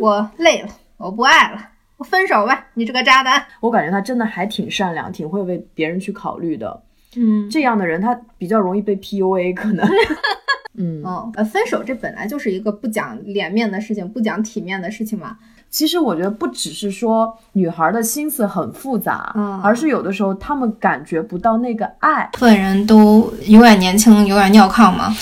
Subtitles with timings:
[0.00, 1.58] 我累了，我不爱了，
[1.96, 3.42] 我分手吧，你这个渣男。
[3.60, 6.82] 我感觉他真的还挺善良，挺会为别人去考虑的。
[7.16, 9.86] 嗯这样的人他比较容易被 PUA，可能。
[10.80, 15.36] 嗯，嗯，呃，分手这本来就是一个不讲脸面的事情，不讲体面的事情嘛。
[15.70, 22.28] 其实我觉得不只是说女孩的心思很复杂，嗯而是有的时候她们感觉不到那个爱。
[22.32, 25.12] 部分人都永远年轻，永远尿炕嘛。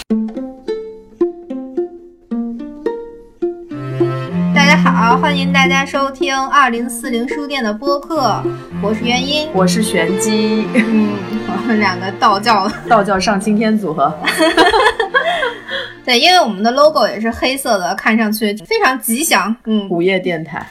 [4.95, 8.41] 好，欢迎大家收听二零四零书店的播客，
[8.81, 9.49] 我是元音。
[9.53, 11.11] 我是玄机，嗯，
[11.49, 14.17] 我们两个道教，道教上青天组合。
[16.05, 19.55] 对，因为我们的 logo 也是黑色的，看上去非常吉祥。
[19.65, 20.65] 嗯，午夜电台，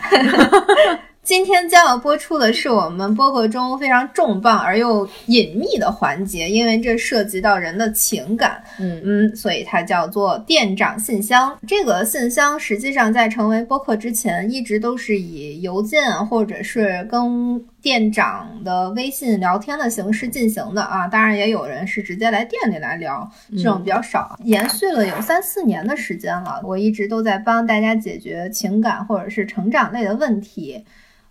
[1.26, 8.64] 今天将要播出的是我们播客中非常重磅而又隐秘的环节，因为这涉及到人的情感。
[8.80, 11.58] 嗯嗯，所以它叫做店长信箱。
[11.68, 21.08] 这个信箱实际上在成为播客之前，一直都是以邮件或者是跟店长的微信聊天的形式进行的啊。
[21.08, 24.38] 当然，也有人是直接来店里来聊，这种比较少。
[24.44, 30.86] 延续了有三四年的时间了，我一直都在帮大家解决情感或者是成长类的问题。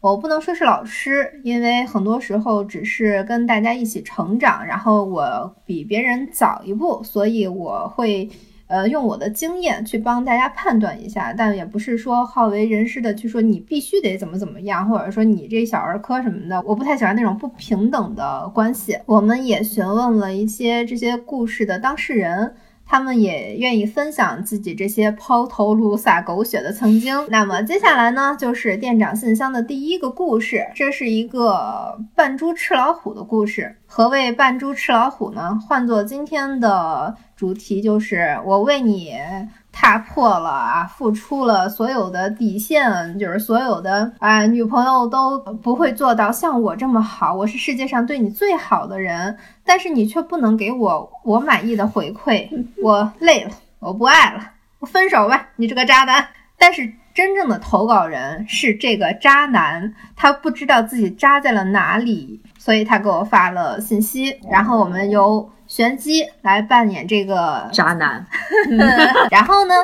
[0.05, 8.29] 我不能说是老师，因为很多时候只是跟大家一起成长，然后我比别人早一步，所以我会
[8.67, 18.99] 呃用我的经验去帮大家判断一下，但也不是说好为人师的去说你必须得怎么怎么样，或者说你这小儿科什么的，我不太喜欢那种不平等的关系。
[19.07, 22.55] 我们也询问了一些这些故事的当事人。
[22.87, 27.15] 他们也愿意分享自己这些抛头颅洒狗血的曾经。
[27.31, 33.77] 那么接下来呢，就是店长信箱的第一个故事，这是一个扮猪吃老虎的故事。
[33.87, 35.59] 何谓扮猪吃老虎呢？
[35.67, 39.13] 换作今天的主题就是我为你
[39.77, 49.37] 踏破了啊，付出了所有的底线，就是所有的啊，女朋友都不会做到像我这么好，我是世界上对你最好的人。
[49.65, 52.49] 但是你却不能给我我满意的回馈，
[52.81, 53.51] 我累了，
[53.81, 56.29] 我不爱了，我分手吧，你这个渣男。
[56.57, 68.25] 但是真正的投稿人是这个渣男，他不知道自己渣在了哪里，所以他给我发了信息，然后我们由玄机来扮演这个渣男。
[69.29, 69.75] 然后呢，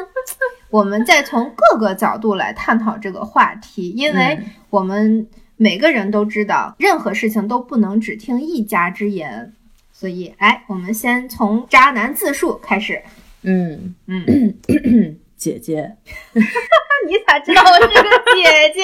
[0.71, 9.53] 我们再从各个角度来探讨这个话题，因为嗯我们每个人都知道，任何事情都不能只听一家之言。
[9.93, 13.03] 所以，哎，我们先从渣男自述开始。
[13.43, 14.55] 嗯，嗯，
[15.37, 15.97] 姐姐，
[16.33, 18.83] 你咋知道我是个姐姐？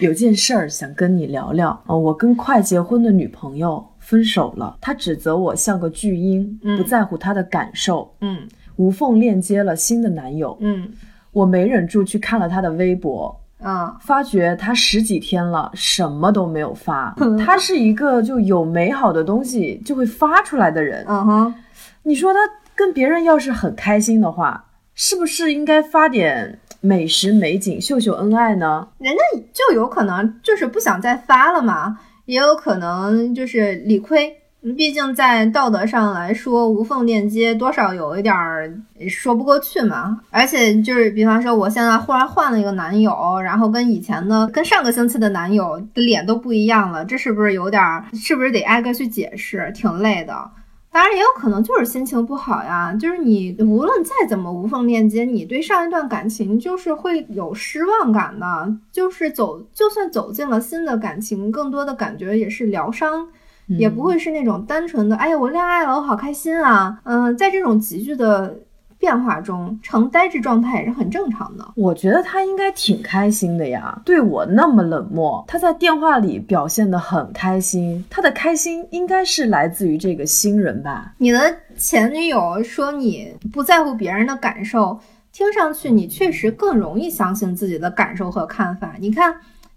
[0.00, 1.82] 有件事儿想跟你聊聊。
[1.86, 8.46] 哦，我跟快结婚的女朋友分手了，他指责我像个巨婴，嗯不在乎他的感受，嗯
[8.76, 10.56] 无缝链接了新的男友。
[10.60, 10.88] 嗯
[11.32, 17.14] 我没忍住去看了他的微博，嗯发觉他十几天了什么都没有发。
[17.44, 21.04] 他是一个就有美好的东西就会发出来的人。
[21.08, 21.54] 嗯哼，
[22.04, 22.38] 你说他
[22.76, 24.64] 跟别人要是很开心的话，
[24.94, 28.86] 是不是应该发点美食美景秀秀恩爱呢？
[28.98, 29.20] 人家
[29.52, 34.36] 就有可能就是不想再发了嘛，也有可能就是理亏。
[34.76, 38.68] 毕竟在道德上来说，无缝链接多少有一点儿
[39.08, 40.20] 说不过去嘛。
[40.30, 48.04] 而且就是，比方说，我现在忽然换了一个男友，然后跟以前的、跟上个星期的男友的脸都不一样了，这是不是有点儿？
[48.12, 49.70] 是不是得挨个去解释？
[49.72, 50.34] 挺累的。
[50.96, 63.28] 当然也有可能就是心情不好呀，就是你无论再怎么无缝链接，你对上一段感情就是会有失望感的，就是走就算走进了新的感情，更多的感觉也是疗伤，
[63.66, 68.56] 也不会是那种单纯的哎呀我恋爱了，我好开心啊，嗯、在这种急剧的
[69.06, 71.64] 变化中，呈呆滞状态也是很正常的。
[71.76, 81.14] 我觉得他应该挺开心的呀，对我那么冷漠，他在电话里表现得很开心，他的开心应该是来自于这个新人吧？
[81.18, 84.98] 你的前女友说你不在乎别人的感受，
[85.30, 88.94] 听上去你确实更容易相信自己的感受和看法。
[88.98, 89.32] 你看，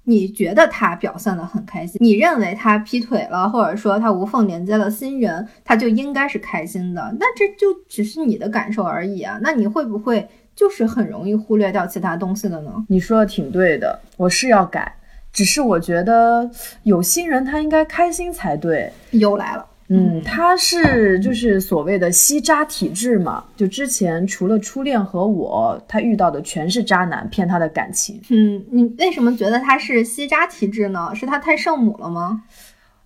[0.09, 7.15] 你觉得他表现得很开心，你认为他劈腿了，或者说他无缝连接了新人，他就应该是开心的。
[7.19, 9.37] 那这就只是你的感受而已啊。
[9.43, 12.73] 那你会不会就是很容易忽略掉其他东西的呢？
[12.89, 14.91] 你说的挺对的，我是要改，
[15.31, 16.49] 只是我觉得
[16.81, 18.91] 有新人他应该开心才对。
[19.11, 19.63] 又来了。
[19.89, 28.21] 嗯，他是就是所谓的吸渣体质嘛，就之前除了初恋和我，他遇到的全是渣男骗他的感情。
[28.29, 31.11] 嗯，你为什么觉得他是吸渣体质呢？
[31.15, 32.43] 是他太圣母了吗？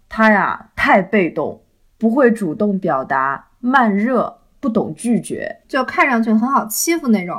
[0.09, 1.61] 他呀太被动，
[1.97, 7.35] 不会主动表达，慢热，不懂拒绝，就看上去很好欺负那种。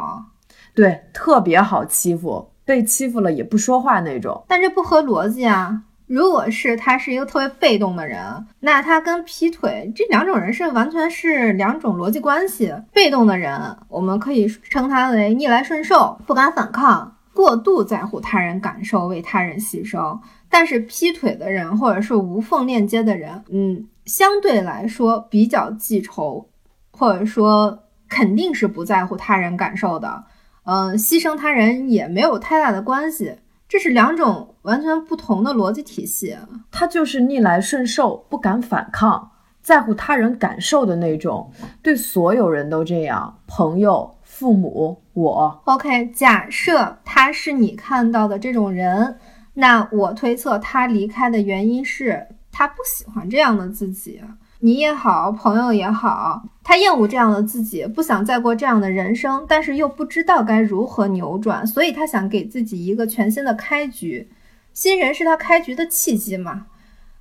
[0.75, 2.51] 对，特别好欺负。
[2.67, 4.43] 被欺负了也不说话那种。
[4.49, 5.83] 但这不合逻辑啊！
[6.07, 12.75] 如果是他是一个特别被动的人，那他跟劈腿这两种人是完全是两种逻辑关系。
[12.93, 20.19] 被动的人，我们可以称他为逆来顺受，不敢反抗，过度在乎他人感受，为他人牺牲。
[20.51, 26.49] 但是劈腿的人，或者是无缝链接的人，嗯，相对来说比较记仇，
[26.93, 30.25] 或者说肯定是不在乎他人感受的，
[30.65, 33.37] 嗯，牺牲他人也没有太大的关系。
[33.69, 36.37] 这是两种完全不同的逻辑体系。
[36.71, 39.31] 他就是逆来顺受，不敢反抗，
[39.63, 41.51] 在乎他人感受的那种，
[41.83, 45.63] 对所有人都这样，朋友、父母、我。
[45.65, 49.19] OK，假设他是你看到的这种人。
[49.57, 54.21] 那我推测他离开的原因是他不喜欢这样的自己，
[54.59, 64.29] 你也好，朋友也好，他厌恶这样的自己，不想再过这样的人生，但是又不知道该如何扭转，所以他想给自己一个全新的开局。
[64.73, 66.67] 新人是他开局的契机嘛？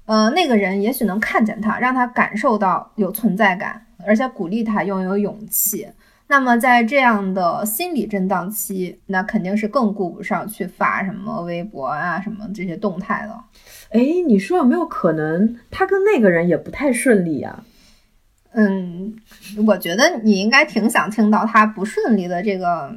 [0.06, 5.88] 呃，那个人也许能看见他，让他感受到有存在感，而且鼓励他拥有勇气。
[6.28, 13.44] 那么在这样的心理震荡期，那肯定是更顾不上去发什么微博啊、什么这些动态了。
[13.90, 17.64] 哎，你说有没有可能他跟那个人也不太顺利呀？
[18.54, 19.16] 嗯，
[19.66, 22.94] 我觉得你应该挺想听到他不顺利的这个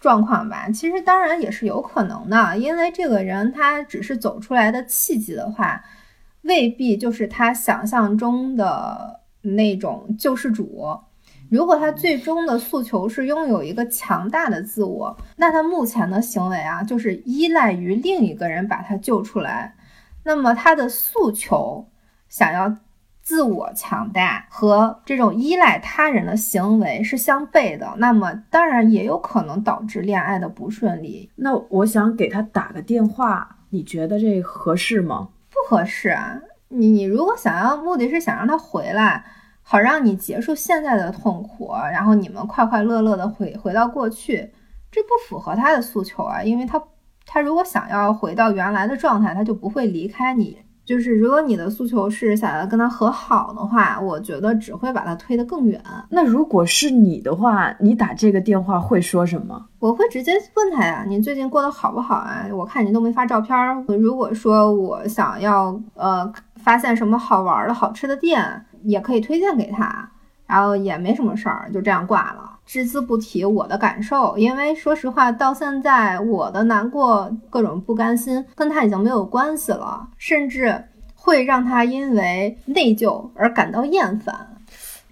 [0.00, 0.68] 状况吧。
[0.70, 5.82] 其实当然也是有可能的，因为这个人他只是走出来的契机的话，
[6.42, 10.84] 未必就是他想象中的那种救世主。
[11.48, 19.74] 如果他最终的诉求是拥有一个强大的自我，那他目前的行为啊，就是依赖于另一个人把他救出来。
[20.24, 21.86] 那么他的诉求
[22.28, 22.74] 想要
[23.32, 31.30] 自我强大和这种依赖他人的行为是相悖的，那么当然也有可能导致恋爱的不顺利。
[31.36, 35.30] 那我想给他打个电话，你觉得这合适吗？
[35.48, 36.38] 不合适啊！
[36.68, 39.24] 你你如果想要目的是想让他回来。
[39.64, 44.52] 好让你结束现在的痛苦，然后你们快快乐乐的回回到过去，
[44.90, 46.42] 这不符合他的诉求啊！
[46.42, 46.82] 因为他
[47.24, 50.58] 他如果想要回到原来的状态，他就不会离开你。
[50.84, 55.82] 就是如果你的诉求是想要跟他和好的话，我觉得只会把他推得更远。
[56.10, 59.66] 那如果是你的话，你打这个电话会说什么？
[59.78, 62.46] 我会直接问他呀，你最近过得好不好啊？
[62.52, 63.56] 我看你都没发照片。
[63.98, 68.66] 如果说我想要呃发现什么好玩的好吃的店。
[68.84, 70.10] 也可以推荐给他，
[70.44, 74.36] 然后也没什么事儿，就这样挂了，只字不提我的感受。
[74.38, 84.34] 因为说实话，到现在我的难过、各种不甘心跟他已经没有关系了，甚至会让他因为内疚而感到厌烦。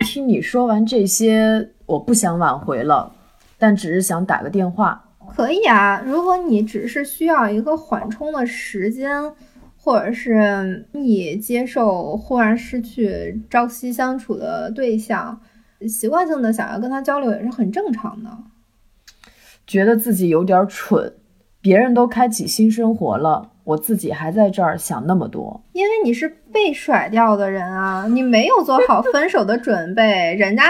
[0.01, 3.13] 听你说完这些，我不想挽回了，
[3.59, 5.05] 但只是想打个电话。
[5.35, 9.33] 可以啊，如果你只是需要一个缓冲的时间。
[9.83, 15.41] 或者是你接受忽然失去朝夕相处的对象，
[15.89, 18.31] 习惯性的想要跟他交流也是很正常的。
[19.67, 21.13] 觉得自己有点蠢，
[21.61, 25.63] 别人都开启新生活了，我自己还在这儿想那么多。
[25.73, 30.65] 因为你是被甩掉的人啊，你没有做好分手的准备，人家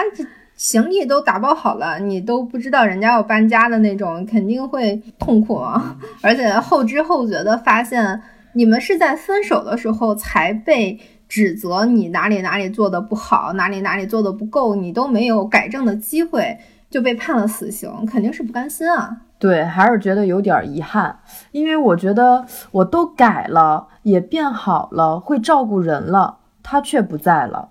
[0.55, 8.21] 行李都打包好了，你都不知道人家要搬家的那种，肯定会痛苦啊， 而且后知后觉的发现。
[8.53, 10.99] 你们是在分手的时候才被
[11.31, 16.59] 指责，你哪里哪里做的不好，哪里哪里做的不够，你都没有改正的机会，
[16.91, 19.19] 就被判了死刑，肯定是不甘心啊。
[19.39, 21.21] 对，还是觉得有点遗憾，
[21.53, 27.69] 因为我觉得我都改了，也变好了，会照顾人了，他却不在了。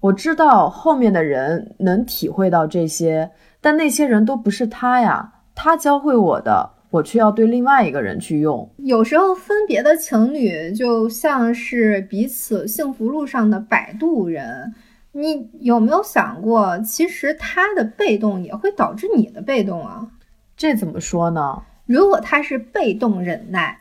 [0.00, 3.30] 我知道后面的人能体会到这些，
[3.62, 6.72] 但那些人都不是他呀，他教会我的。
[6.90, 8.70] 我却要对另外一个人去用。
[8.78, 14.74] 有时候分别的情侣就像是彼此幸福路上的摆渡人。
[15.12, 20.08] 你有没有想过，其实他的被动也会导致你的被动啊？
[20.56, 21.62] 这怎么说呢？
[21.86, 23.80] 如果他是被动忍耐，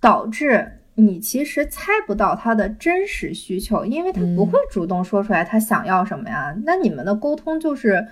[0.00, 6.56] 导致你其实猜不到他的真实需求，因为他不会主动说出来他想要什么呀。
[6.64, 8.06] 那你们的沟通就是。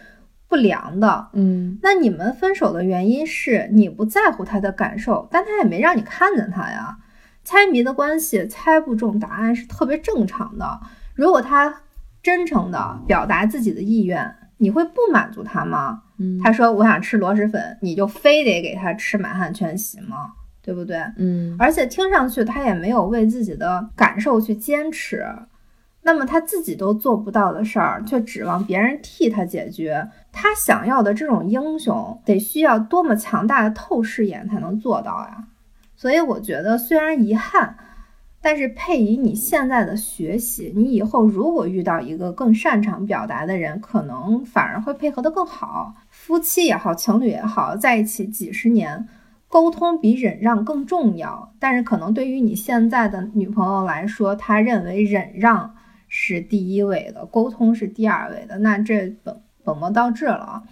[0.48, 6.98] 不良的，嗯，那你们分手的原因是你不在乎他的感受，但他也没让你看见他呀。
[7.42, 10.80] 猜谜的关系，猜不中答案是特别正常的。
[11.14, 11.82] 如果他
[12.22, 16.02] 真诚的表达自己的意愿，你会不满足他吗？
[16.18, 20.32] 嗯，他说我想吃螺蛳粉，你就非得给他吃满汉全席吗？
[20.62, 20.98] 对不对？
[21.18, 25.24] 嗯，而且听上去他也没有为自己的感受去坚持。
[26.02, 30.08] 那么他自己都做不到的事儿，却指望别人替他解决。
[30.38, 35.46] 他想要的这种英雄，得需要多么强大的透视眼才能做到呀？
[35.96, 37.74] 所以我觉得，虽然遗憾，
[38.42, 45.94] 但是配以你现在的学习，你以后如果遇到一个更擅长表达的人，可能反而会配合得更好。
[46.10, 49.08] 夫妻也好，情侣也好，在一起几十年。
[49.48, 55.72] 沟通比忍让更重要，但是可能对于你现在的女朋友来说，她认为忍让
[56.08, 60.62] 是第一位的，沟通是第二位的，那这本本末倒置了。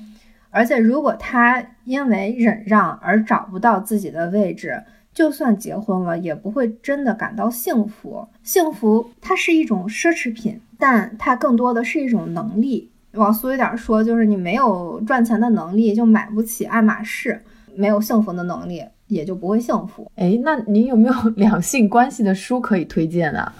[0.50, 8.26] 而且如果他因为忍让而找不到自己的位置，就算结婚了，也不会真的感到幸福。
[8.44, 12.88] 幸福它是一种奢侈品，但它更多的是一种能力。
[13.14, 17.42] 往俗一点说，就是你没有赚钱的能力，就买不起爱马仕。
[17.76, 20.08] 没有幸福的能力，也就不会幸福。
[20.14, 23.52] 哎，那您有没有 两性关系的书可以推荐啊？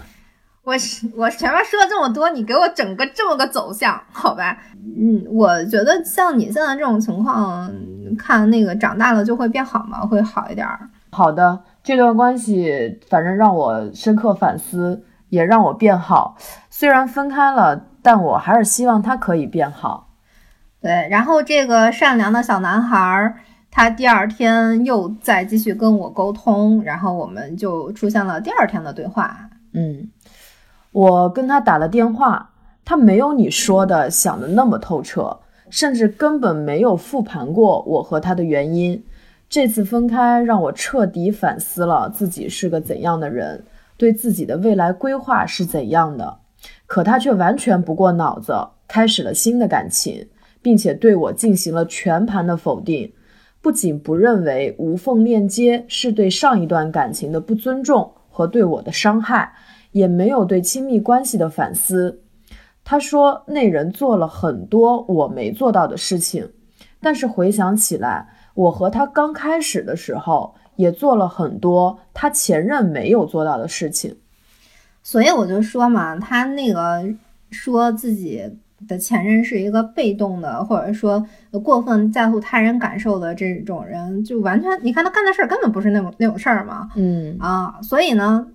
[0.65, 0.73] 我
[1.15, 4.57] 我前面说了这么多，你给我整个这么个走向，好吧？
[4.97, 7.71] 嗯，我觉得像你现在这种情况，
[8.17, 10.01] 看那个长大了就会变好吗？
[10.01, 10.67] 会好一点。
[11.11, 16.35] 好的，这段关系反正让我深刻反思，也让我变好。
[16.69, 20.09] 虽然分开了，但我还是希望他可以变好。
[20.81, 23.35] 对，然后这个善良的小男孩。
[23.77, 29.37] 他第二天又再继续跟我沟通，然后我们就出现了第二天的对话。
[29.73, 30.09] 嗯，
[30.95, 32.51] 我跟他打了电话，
[32.85, 35.37] 他没有你说的想的那么透彻，
[35.69, 39.03] 甚至根本没有复盘过我和他的原因。
[39.49, 43.61] 这次分开让我彻底反思了自己是个怎样的人，
[43.97, 46.37] 对自己的未来规划是怎样的。
[46.85, 48.55] 可他却完全不过脑子，
[48.87, 50.25] 开始了新的感情，
[50.61, 53.11] 并且对我进行了全盘的否定。
[53.61, 59.51] 不仅不认为无缝链接是对上一段感情的不尊重和对我的伤害，
[59.95, 62.19] 也没有对亲密关系的反思。
[62.83, 66.45] 他说那人做了很多我没做到的事情，
[66.99, 74.13] 但是回想起来，我和他刚开始的时候也做了很多他前任没有做到的事情。
[75.01, 77.01] 所以我就说嘛，他那个
[77.49, 78.43] 说自己。
[78.89, 81.25] 的前任是一个被动的，或者说
[81.63, 88.45] 过分在乎他人感受的这种人，就完全你看他干的事儿根本不是那种那种事儿嘛，嗯啊，所以呢，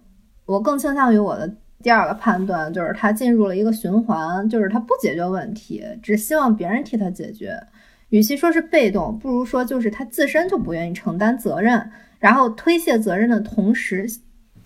[0.50, 1.49] 我更倾向于我的
[1.80, 7.57] 第二个判断，就是他进入了一个循环，就是他不解决问题，只希望别人替他解决。
[8.09, 11.88] 与其说是被动，不如说就是他自身就不愿意承担责任，
[12.19, 14.09] 然后推卸责任的同时，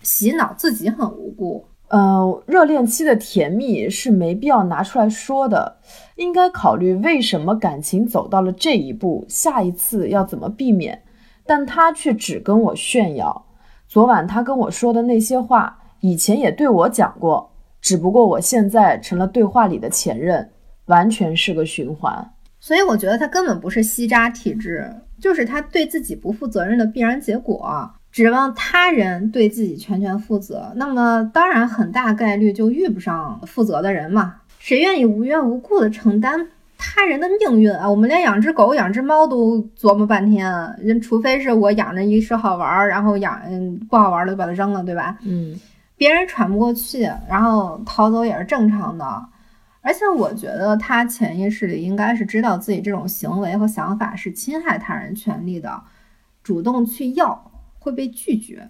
[0.01, 1.63] 洗脑自己很无辜。
[1.89, 5.77] 呃，热恋期的甜蜜是没必要拿出来说的，
[6.15, 11.03] 应该考虑为什么感情走到了这一步，下一次要怎么避免。
[11.45, 13.45] 但他却只跟我炫耀。
[13.87, 17.51] 昨晚他跟我说的那些话，以前也对我讲过，
[17.81, 20.49] 只不过我现在成了对话里的前任，
[20.85, 22.31] 完全是个循环。
[22.59, 27.89] 所以我觉得他根本不是吸渣体质，就是他对自己不负责任的必然结果。
[28.11, 34.35] 指望他人对自己全权负责，那么当然很大概率就遇不上负责的人嘛。
[34.57, 36.47] 谁愿意无缘无故的承担
[36.87, 37.89] 他人的命运啊？
[37.89, 45.17] 我们连养只狗、养只猫都琢磨半天，人除非是我养着一时好玩，然后养嗯不好玩的就把它扔了，对吧？
[45.23, 45.59] 嗯，
[45.97, 49.25] 别人喘不过气，然后逃走也是正常的。
[49.81, 55.81] 而且我觉得他潜意识里应该是知道自己这种行为和想法是侵害他人权利的，
[56.43, 57.51] 主动去要。
[57.77, 58.67] 会被拒绝，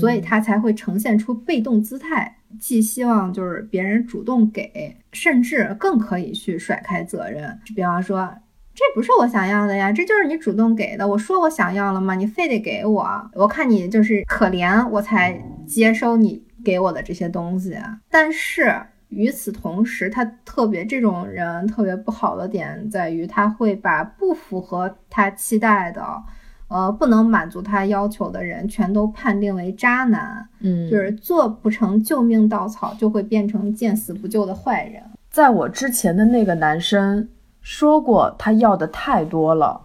[0.00, 7.58] 所以他才会呈现出被动姿态，既希望就是别人主动给，甚至更可以去甩开责任。
[7.74, 8.28] 比方说，
[8.74, 11.06] 这不是我想要的呀，这就是你主动给的。
[11.08, 12.14] 我说我想要了吗？
[12.14, 17.76] 你非得给我，我看你就是可怜，我才接收你给我的这些东西。
[18.10, 18.74] 但是
[19.08, 26.22] 与此同时，他特别这种人特别不好的点在于，他会把不符合他期待的。
[26.68, 30.48] 呃，不能满足他要求的人，全都判定为渣男。
[30.60, 35.00] 嗯，就是做不成救命稻草，就会变成见死不救的坏人。
[35.30, 37.28] 在我之前的那个男生
[37.60, 39.80] 说过，他要的太多了。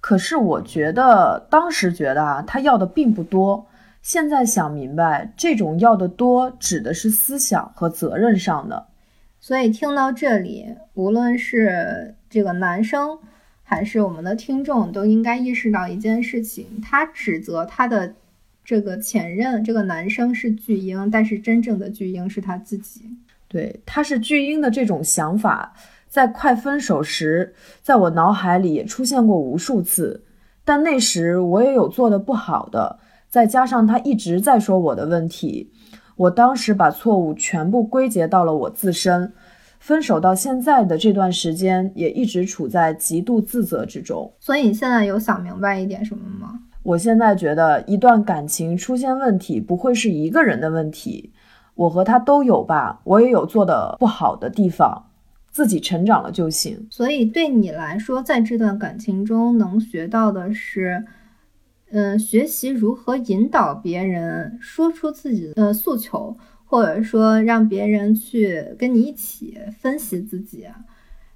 [0.00, 3.66] 可是我觉得，当时觉得啊，他要的并不多。
[4.02, 8.86] 现在想明白，这种要的多，指的是思想和责任上的。
[9.40, 13.18] 所以听到这里，无论是这个男生。
[13.70, 18.14] 还是我们的听众都应该意识到一件事情：他指责他的
[18.64, 23.02] 这个前任，这个男生是巨婴，但是真正的巨婴是他自己。
[23.46, 25.74] 对，他是巨婴的这种想法，
[26.08, 30.24] 在快分手时，在我脑海里也出现过无数次。
[30.64, 32.98] 但那时我也有做的不好的，
[33.28, 35.70] 再加上他一直在说我的问题，
[36.16, 39.30] 我当时把错误全部归结到了我自身。
[39.78, 44.30] 分手到现在的这段时间，也一直处在极度自责之中。
[44.40, 46.60] 所以你现在有想明白一点什么吗？
[46.82, 51.32] 我现在觉得，一段感情出现问题，不会是一个人的问题，
[51.74, 55.10] 我和他都有吧，我也有做的不好的地方，
[55.50, 56.86] 自己成长了就行。
[56.90, 61.04] 所以对你来说，在这段感情中能学到的是，
[61.90, 66.36] 嗯，学习如何引导别人说出自己的诉求。
[66.70, 70.66] 或者说让别人去跟你一起分析自己，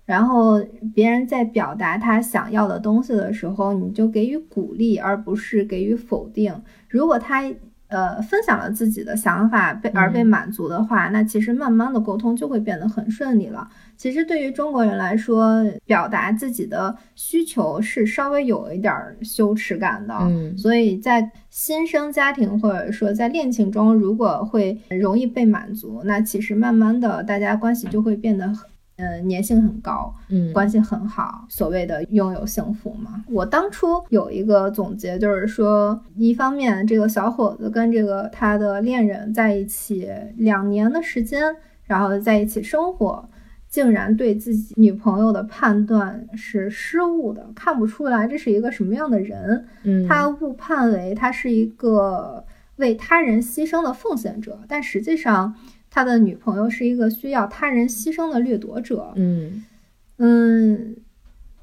[0.05, 0.63] 然后
[0.95, 6.55] 别人在表达他想要的东西的时候，你就给予鼓励，而不是给予否定。
[6.91, 7.51] 如果他
[7.89, 13.67] 呃分享了自己的想法被而被满足的话，那其实慢慢的沟通就会变得很顺利了。
[14.03, 18.93] 其实对于中国人来说，表达自己的需求是稍微有一点
[19.23, 33.23] 羞耻感的，嗯，所以在新生家庭或者说在恋情中，如果会容易被满足，那其实慢慢的大家关系就会变得很，嗯，粘性很高，嗯，关系很好，所谓的拥有幸福嘛。
[33.31, 41.55] 我当初有一个总结，就是说，一方面这个小伙子跟这个他的恋人在一起两年的时间，
[41.85, 43.29] 然后在一起生活。
[43.73, 49.67] 竟然对自己女朋友的判断是失误的，看不出来这是一个什么样的人。
[49.83, 52.45] 嗯，他误判为他是一个
[52.77, 55.55] 为他人牺牲的奉献者，但实际上
[55.91, 59.13] 他的女朋友是一个需要他人牺牲的掠夺者。
[59.17, 59.65] 嗯
[60.19, 60.95] 嗯。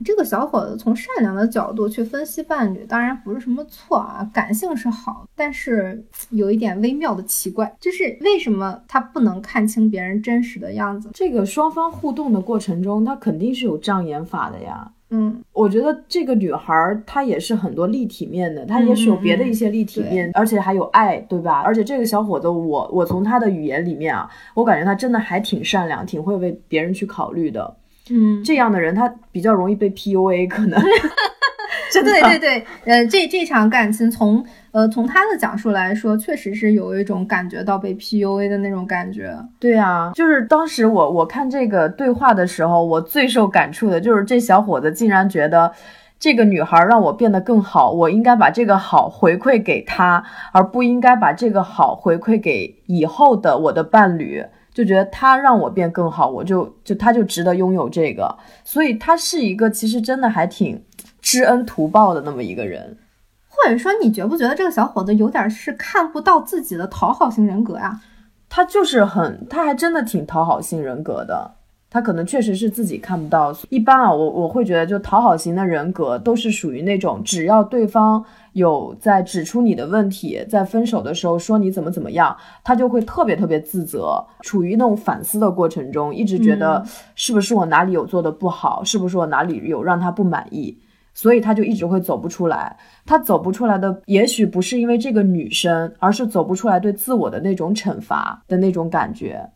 [0.04, 11.10] 这个小伙子从善良的角度去分析伴侣，当然不是什么错啊，感性是好，但是有一点微妙的奇怪，就是为什么他不能看清别人真实的样子？
[11.14, 14.92] 这个双方互动的过程中，他肯定是有障眼法的呀。
[15.12, 21.62] 嗯，我觉得这个女孩她也是很多立体面的，她也是有别的一些立体面，而且还有爱，对吧？
[21.62, 27.76] 而且这个小伙子，我我从他的语言里面啊，我感觉他真的还挺善良，挺会为别人去考虑的。
[28.12, 30.82] 嗯，这样的人他比较容易被 PUA，可能。
[31.92, 39.36] 对对对，呃，这这场感情从呃从他的讲述来说，确实是有一种感觉到被 PUA 的那种感觉。
[39.60, 45.72] 对啊，就是当时我我看这个对话的时候，我最受感触的就是这小伙子竟然觉得
[46.20, 54.46] 这个女孩让我变得更好，我应该把这个好回馈给她，而不应该把这个好回馈给以后的我的伴侣。
[54.80, 60.82] 就觉得他让我变更好，我就就他就值得拥有这个，所以他是一个其实真的还挺
[61.22, 62.98] 知恩图报的那么一个人，
[63.50, 68.00] 或者说你觉不觉得这个小伙子有点是看不到自己的讨好型人格啊？
[68.48, 71.56] 他就是很，他还真的挺讨好型人格的。
[71.90, 73.52] 他可能确实是自己看不到。
[73.70, 78.24] 一般啊，我我会觉得，就讨好型的人格都是属于那种，只要对方
[78.54, 86.84] 有在指出你的问题，在分手的时候说你怎么怎么样，他就会特别特别自责，处于那种反思的过程中，一直觉得
[87.16, 90.78] 是不是我哪里有做的不好，是不是我哪里有让他不满意，
[91.16, 92.78] 所以他就一直会走不出来。
[93.06, 99.50] 他走不出来的，也许不是因为这个女生，而是走不出来对自我的那种惩罚的那种感觉。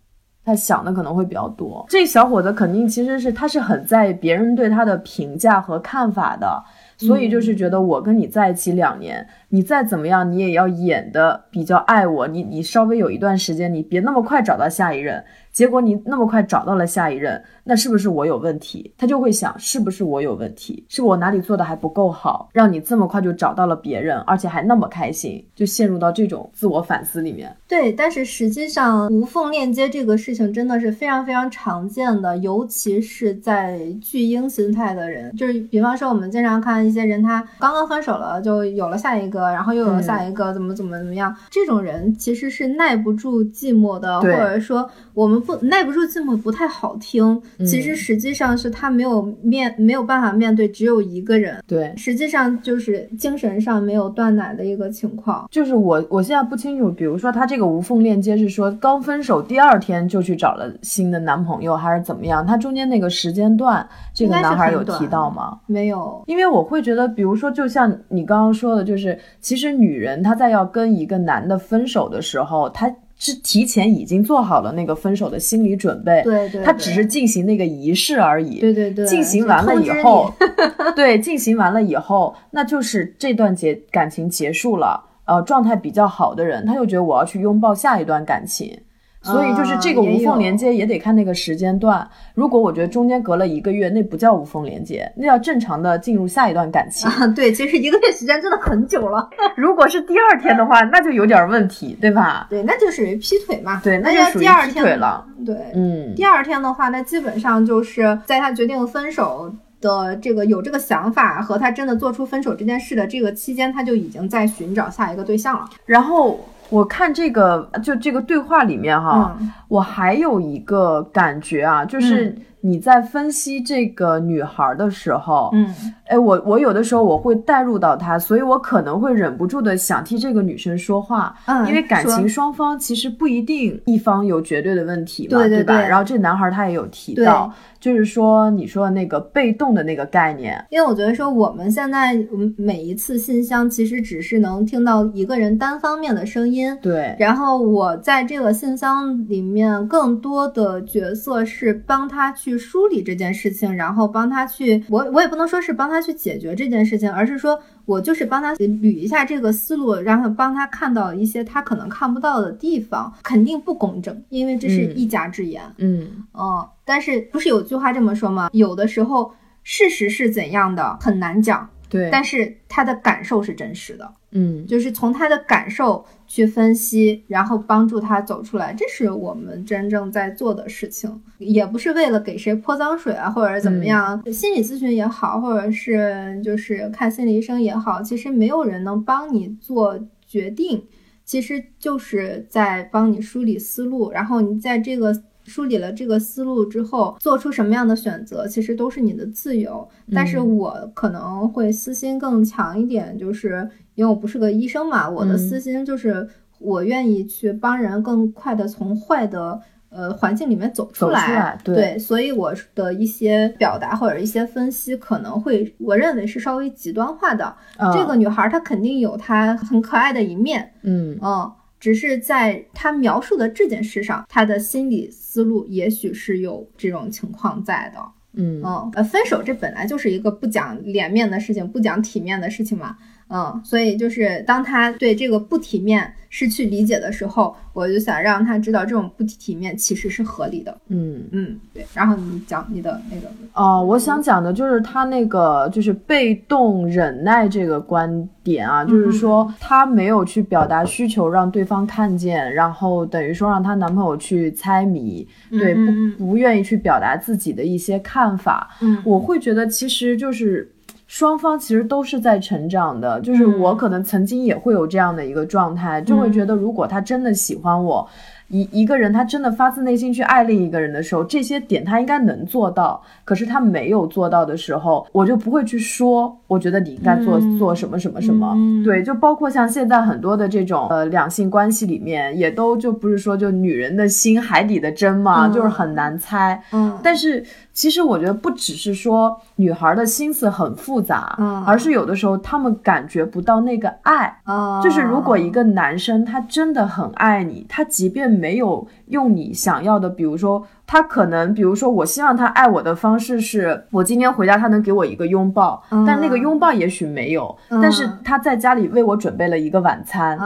[0.46, 6.62] 他想的可能会比较多，这小伙子肯定其实是他是很在意别人对他的评价和看法的，
[6.98, 15.24] 所以就是觉得我跟你在一起两年，你再怎么样你也要演的比较爱我，你你稍微有一段时间，你别那么快找到下一任。
[15.52, 18.92] 结果你那么快找到了下一任，那是不是我有问题？
[18.98, 20.84] 他就会想，是不是我有问题？
[20.88, 27.56] 是我哪里做的还不够好，让你这么快就找到了别人，而且还那么开心，就陷入到这种自我反思里面。
[27.68, 41.36] 对，但是实际上无缝链接这个事情真的是非常非常常见的，尤其是在巨婴心态的人，就是比方说我们经常看一些人，他刚刚分手了，就有了下一个，然后又有了下一个，怎么怎么怎么样？
[41.52, 45.44] 这种人其实是耐不住寂寞的，或者说我们。
[45.44, 55.48] 不耐不住寂寞不太好听，其实实际上是他没有面没有办法面对只有一个人，对，实际上就是精神上没有断奶的一个情况。
[55.52, 62.46] 就是我我现在不清楚，比如说他这个无缝链接是说刚分手第二天就去找了新的男朋友，还是怎么样？
[62.46, 65.60] 他中间那个时间段，这个男孩有提到吗？
[65.66, 72.94] 没有，因为我会觉得，比如说就像你刚刚说的，就是其实女人她在要跟一个男的分手的时候，她。
[73.24, 80.30] 是提前已经做好了那个分手的心理准备，对对，他只是进行那个仪式而已，对对对，进行完了以后，
[80.94, 88.78] 对，进行完了以后，那就是这段结感情结束了，呃，状态比较好的人，他就觉得我要去拥抱下一段感情，
[89.24, 92.08] 所以就是这个无缝连接也得看那个时间段。
[92.36, 97.10] 如果我觉得中间隔了一个月，那不叫无缝连接，那叫正常的进入下一段感情。
[97.10, 99.30] 啊，对，其实一个月时间真的很久了。
[99.56, 102.48] 如果是第二天的话，那就有点问题，对吧？
[102.50, 103.80] 对，那就属于劈腿嘛。
[103.84, 105.26] 对，那就属于劈腿了。
[105.46, 115.66] 对，嗯，第二天的话，那基本上就是在他决定分手的这个有这个想法和他真的做出分手这件事的这个期间，他就已经在寻找下一个对象了。
[115.86, 116.40] 然后
[116.74, 125.68] 我看这个就这个对话里面哈，我还有一个感觉啊，就是你在分析这个女孩的时候，嗯，
[126.06, 135.82] 哎，我我有的时候我会带入到她，所以我可能会忍不住的想替这个女生说话，嗯，因为感情双方其实不一定一方有绝对的问题嘛，对吧？
[135.82, 137.54] 然后这男孩他也有提到。
[137.84, 142.18] 就是说，你说的那个被动的那个概念，因为我觉得说我们现在
[142.56, 147.14] 每一次信箱其实只是能听到一个人单方面的声音，对。
[147.20, 157.62] 然后我在这个信箱里面更多的角色是帮他去梳理这件事情，然后帮他去，我我也不能说是帮他去解决这件事情，而是说。
[157.86, 165.62] 我就是帮他捋一下这个思路，然后帮他看到一些他可能看不到的地方，肯定不公正，因为这是一家之言。
[165.80, 168.50] 嗯嗯，但是不是有句话这么说吗？
[168.54, 174.10] 有的时候事实是怎样的很难讲，对，但是他的感受是真实的。
[174.34, 184.22] 嗯，就是从他的感受去分析，然后帮助他走出来，这是我们真正在做的事情，也不是为了给谁泼脏水啊，或者怎么样。
[184.32, 190.84] 心理咨询也好，或者是就是看心理医生也好，其实没有人能帮你做决定，
[191.24, 195.24] 其实就是在帮你梳理思路，然后你在这个。
[195.46, 199.88] 梳理了这个思路之后，做出什么样的选择，其实都是你的自由。
[200.14, 206.28] 但是我可能会私心更强一点，就是因为我不是个医生嘛，我的私心就是
[206.60, 211.60] 我愿意去帮人更快的从坏的呃环境里面走出来。
[211.64, 217.56] 对，所以我的一些表达或者一些分析可能会，我认为是稍微极端化的。
[217.94, 220.72] 这个女孩她肯定有她很可爱的一面。
[220.84, 221.52] 嗯嗯。
[221.84, 228.00] 只是在他描述的这件事上，他的心理思路也许是有这种情况在的。
[228.36, 232.96] 嗯嗯，呃，分手这本来就是一个不讲脸面的事情，不讲体面的事情嘛。
[233.34, 240.78] 嗯，所以就是当他对这个不体面失去理解的时候，我就想让他知道这种不体面其实是合理的。
[240.90, 241.84] 嗯嗯，对。
[241.96, 258.70] 然后你讲你的那个哦，我想讲的就是他那个就是被动忍耐这个观点啊，就是说他没有去表达需求让对方看见，然后等于说让她男朋友去猜谜，对，不不愿意去表达自己的一些看法。
[258.82, 260.72] 嗯，我会觉得其实就是。
[261.14, 268.10] 双方其实都是在成长的，就是我可能曾经也会有这样的一个状态，就会觉得如果他真的喜欢我。
[268.50, 273.00] 一一个人，他真的发自内心去爱另一个人的时候，这些点他应该能做到。
[273.24, 276.36] 可是他没有做到的时候，我就不会去说。
[276.54, 278.56] 我觉得你应该做做什么什么什么。
[278.86, 286.62] 对，就包括像现在很多的这种呃两性关系里面，也都就不是说就女人的心海底的针嘛，就是很难猜。
[286.72, 294.40] 嗯，但是其实我觉得不只是说女孩的心思很复杂，嗯，而是有的时候他们感觉不到那个爱。
[294.44, 310.38] 啊，就是如果一个男生他真的很爱你，他即便没有用你想要的，比如说，他可能，比如说，我希望他爱我的方式是，我今天回家他能给我一个拥抱，但那个拥抱也许没有，但是他在家里为我准备了一个晚餐，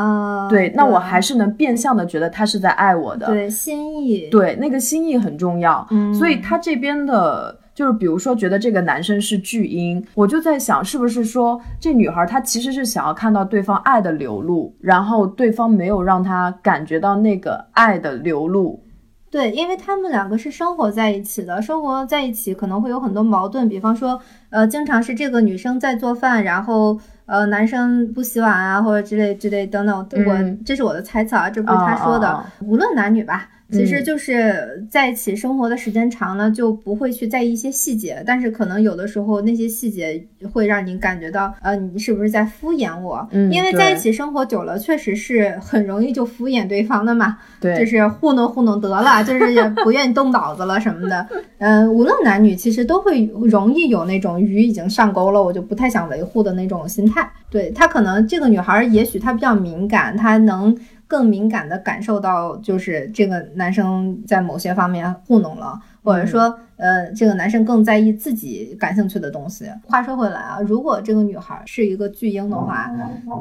[0.50, 7.58] 对，那我还是能变相的觉得他是在爱我的，对，心意，对，那个心意很重要，所以他这边的。
[7.78, 18.84] 就是比如说，觉得这个男生是巨婴，我就在想，是不是说这女孩她其实是想要看到对方爱的流露，然后对方没有让她感觉到那个爱的流露。
[19.30, 29.96] 对，因为他们两个是生活在一起的，生活在一起可能会有很多矛盾，比方说，呃，经常是这个女生在做饭，然后呃，男生不洗碗啊，或者之类之类等等。
[30.26, 33.48] 我这是我的猜测啊，这不是他说的，无论男女吧。
[33.72, 43.28] 其实就是在一起生活的时间长了，就不会去在意一些细节，但是可能有的时候那些细节会让你感觉到，呃，你是不是在敷衍我？
[43.32, 47.38] 嗯，因为在一起生活久了，确实是很容易就敷衍对方的嘛。
[47.60, 51.28] 对，就是糊弄糊弄得了，就是也不愿意动脑子了什么的。
[51.60, 57.30] 嗯，无论男女，其实都会容易有那种鱼已经上钩了，我就不太想维护的那种心态。
[57.50, 60.78] 对他可能这个女孩也许她比较敏感，她能。
[61.08, 69.72] 更敏感的感受到，就是这个男生在某些方面糊弄了，或者说，呃，这个男生更在意自己感兴趣的东西。
[69.86, 72.92] 话说回来啊，如果这个女孩是一个巨婴的话，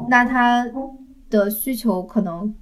[0.09, 0.65] 那她
[1.29, 2.55] 的需求可能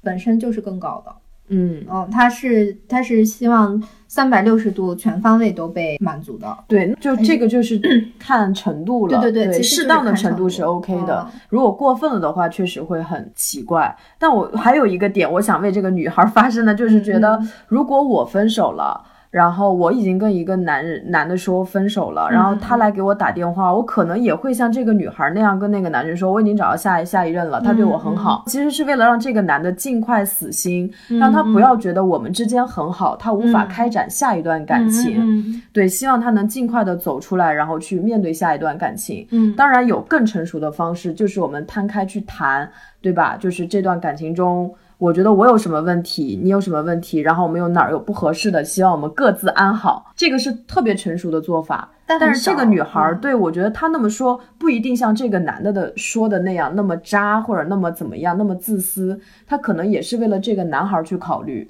[0.00, 1.12] 本身就是更高的。
[1.52, 6.56] 嗯，哦，他是他是希望三百六十度全方位都被满足的。
[6.66, 7.78] 对，就这个就是
[8.18, 9.20] 看程度了。
[9.20, 11.40] 对对对适当的程度是 OK 的嗯。
[11.50, 13.94] 如果过分了的话，确实会很奇怪。
[14.18, 19.04] 但我还有一个点，我想为这个女孩发声的，就是觉得嗯如果我分手了。
[19.32, 28.44] 然后我已经跟一个男人男的说分手了，然后他来给我打电话，我可能也会像这个女孩那样跟那个男人说，我已经找到下一下一任了，他对我很好。
[28.46, 35.16] 其实是为了让这个男的尽快死心，让他不要觉得我们之间很好，他无法开展下一段感情。
[35.18, 39.26] 嗯对，希望他能尽快的走出来，然后去面对下一段感情。
[39.30, 43.34] 嗯当然有更成熟的方式，就是我们摊开去谈，对吧？
[43.40, 44.70] 就是这段感情中，
[45.02, 51.90] 我觉得我有什么问题，你有什么问题，然后我们有哪儿有不合适的，希望我们各自安好，这个是特别成熟的做法。
[52.06, 59.18] 但但是这个女孩儿，嗯对我觉得她那么说，不一定像这个男的的说的那样那么渣，或者那么怎么样，那么自私。
[59.44, 61.68] 她可能也是为了这个男孩儿去考虑。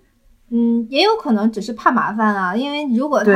[0.50, 3.32] 嗯，也有可能只是怕麻烦啊，因为如果他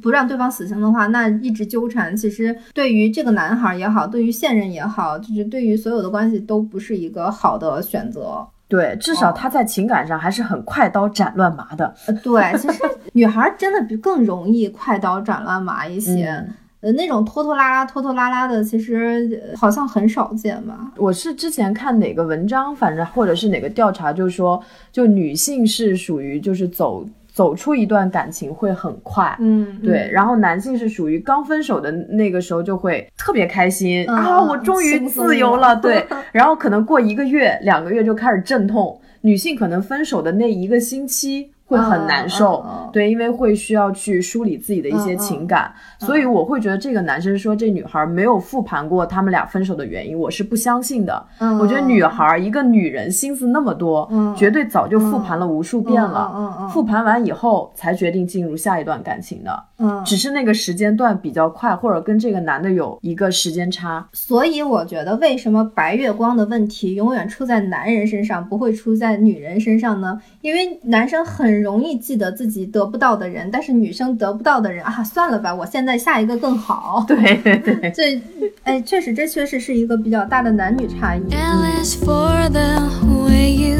[0.00, 8.46] 不让对方死心的话，那一直纠缠，其实对于这个男孩也好，对于现任也好，就是对于所有的关系都不是一个好的选择。
[8.72, 11.94] 对，至少哦她在情感上还是很快刀斩乱麻的。
[12.06, 12.82] 呃，对，其实
[13.12, 16.30] 女孩真的比更容易快刀斩乱麻一些。
[16.30, 20.90] 嗯呃，那种拖拖拉拉、拖拖拉拉的，其实呃好像很少见吧。
[20.96, 29.34] 我是之前看哪个文章，反正或者是哪个调查，就是说，就女性是属于就是走走出一段感情会很快。
[29.40, 39.00] 嗯，对，然后男性是属于刚分手的那个时候就会特别开心、嗯啊，我终于自由了了，对， 然后可能过一个月、两个月就开始阵痛。
[39.24, 51.24] 女性可能分手的那一个星期会很难受，对，因为会需要去梳理自己的一些情感，所以我会觉得这个男生说这女孩没有复盘过他们俩分手的原因，我是不相信的。
[51.38, 59.64] 嗯我觉得女孩一个女人心思那么多，嗯绝对早就复盘了无数遍了，复盘完以后才决定进入下一段感情的。
[59.78, 64.06] 嗯，只是那个时间段比较快，或者跟这个男的有一个时间差。
[64.12, 70.20] 所以我觉得，为什么白月光的问题永远出在男人身上，不会出在女人身上呢？
[70.40, 77.04] 因为男生很容易记得自己得不到的人，但是女生得不到的人啊，算了吧，我现在下一个更好。
[77.06, 78.20] 对对对， 这，
[78.64, 81.20] 哎，确实，这确实是一个比较大的男女差异。
[81.30, 82.90] L is for the
[83.24, 83.76] way you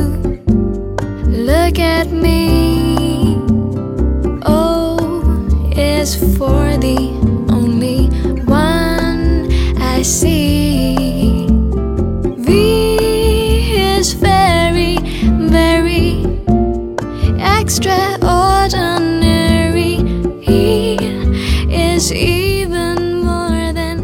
[1.27, 2.61] look at me.
[5.75, 6.97] Is for the
[7.49, 8.11] only
[8.47, 9.49] one
[9.81, 10.52] I see.
[17.63, 19.95] Extraordinary.
[20.49, 20.97] E
[21.71, 24.03] is even more than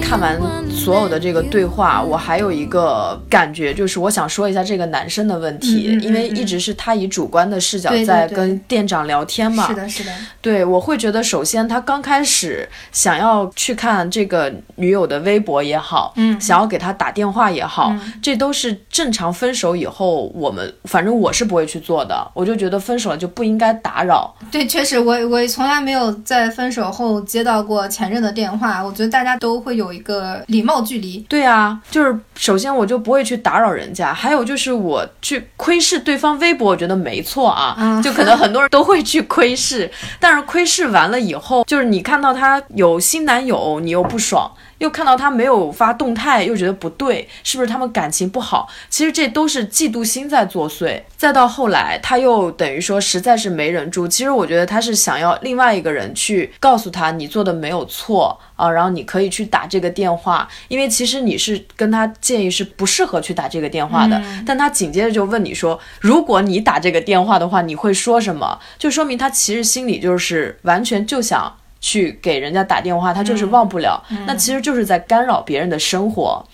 [0.00, 0.57] 看完 anyone
[0.88, 9.66] 所有的这个对话，我还有一个感觉，就是我想说一下这个男生的问题，嗯嗯嗯因为一直是他以主观的视角在跟店长聊天嘛。
[9.66, 22.26] 是的，是的，对，我会觉得，首先他刚开始想要去看这个女友的微博也好，嗯想要给他打电话也好，这都是正常分手以后我们，反正我是不会去做的。
[22.32, 24.34] 我就觉得分手了就不应该打扰。
[24.50, 28.82] 对，确实，我我从来没有在分手后接到过前任的电话。
[28.82, 31.18] 我觉得大家都会有一个礼貌距离。
[31.28, 44.50] 对啊，就是首先我就不会去打扰人家，还有就是我去窥视对方微博，我觉得没错啊，嗯就可能很多人都会去窥视，但是窥视完了以后，就是你看到他有新男友，你又不爽。
[44.78, 48.68] 又看到他没有发动态，又觉得不对，是不是他们感情不好？
[48.88, 51.02] 其实这都是嫉妒心在作祟。
[51.16, 54.06] 再到后来，他又等于说实在是没忍住。
[54.06, 64.22] 其实我觉得他是想要另外一个人去告诉他，你做的没有错啊，然后你可以去打这个电话，因为其实你是跟他建议是不适合去打这个电话的。
[64.46, 68.60] 但他紧接着就问你说，如果你打这个电话的话，你会说什么？
[68.78, 71.56] 就说明他其实心里就是完全就想。
[71.80, 76.44] 去给人家打电话，他就是忘不了，那其实就是在干扰别人的生活。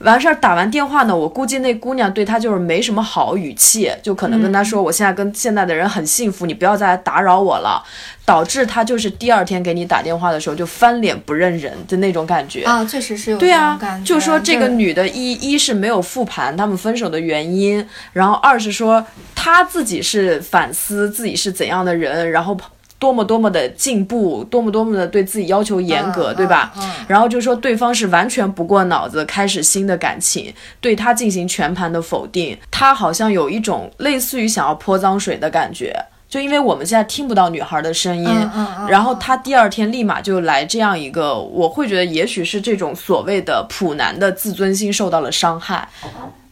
[0.00, 7.82] 完事儿打完电话呢，我估计那姑娘对他就是没什么好语气，就可能跟他说：“我现在跟现在的人很幸福，你不要再来打扰我了。”
[8.24, 12.62] 导致他就是第二天给你打电话的时候就翻脸不认人的那种感觉。
[12.62, 13.76] 啊，确实是有对啊。
[14.04, 19.04] 就说这个女的一一是没有复盘他们分手的原因，然后二是说
[19.34, 22.56] 她自己是反思自己是怎样的人，然后
[22.98, 26.72] 多么多么的进步，多么多么的对自己要求严格，嗯对吧？
[26.76, 35.94] 嗯嗯然后就说对方是完全不过脑子，开始新的感情，对他进行全盘的否定，他好像有一种类似于想要泼脏水的感觉。
[36.28, 45.88] 就因为我们现在听不到女孩的声音，嗯嗯嗯然后他第二天立马就来这样一个，我会觉得也许是这种所谓的普男的自尊心受到了伤害。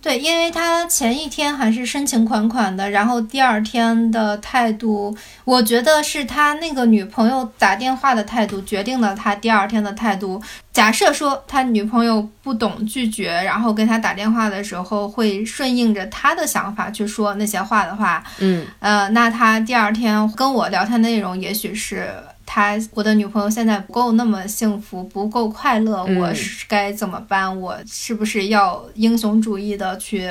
[0.06, 5.12] 对，因为他前一天还是深情款款的，然后第二天的态度，
[5.44, 10.40] 我觉得是他那个女朋友打电话的态度决定了他第二天的态度。
[10.72, 22.14] 假设说他女朋友不懂拒绝，然后跟他打电话的时候会顺应着他的想法去说那些话的话，嗯，呃，那他第二天跟我聊天内容也许是。
[22.46, 26.18] 他我的女朋友现在不够那么幸福，不够快乐，嗯。
[26.20, 27.60] 我是该怎么办？
[27.60, 30.30] 我是不是要英雄主义的去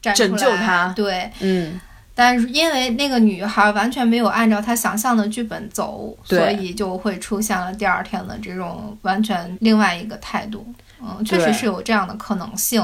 [0.00, 1.80] 拯救她对，嗯，
[2.14, 10.64] 但是因为那个女孩完全没有按照她想象的剧本走，所以就会出现了第二天的这种完全另外一个态度。
[11.02, 12.82] 嗯，确实是有这样的可能性。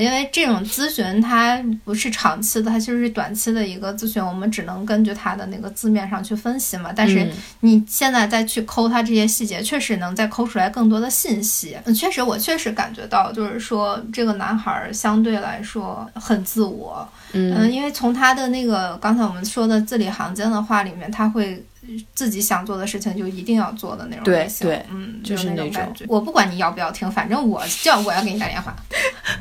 [0.00, 6.90] 因为这种咨询它不是长期的，它就是短期的一个咨询，我们只能根据它的那个字面上去分析嘛。
[6.94, 11.76] 但是嗯你现在再去抠它这些细节，确实能再抠出来更多的信息。
[11.84, 21.62] 嗯，确实，我确实感觉到，就是说这个男孩儿相对来说很自我，嗯嗯，因为从他的那个刚才我们说的字里行间的话里面，他会
[22.14, 26.04] 自己想做的事情就一定要做的那种对类型，对嗯，就是那那种感觉。
[26.08, 28.74] 我不管你要不要听，反正我叫我要给你打电话，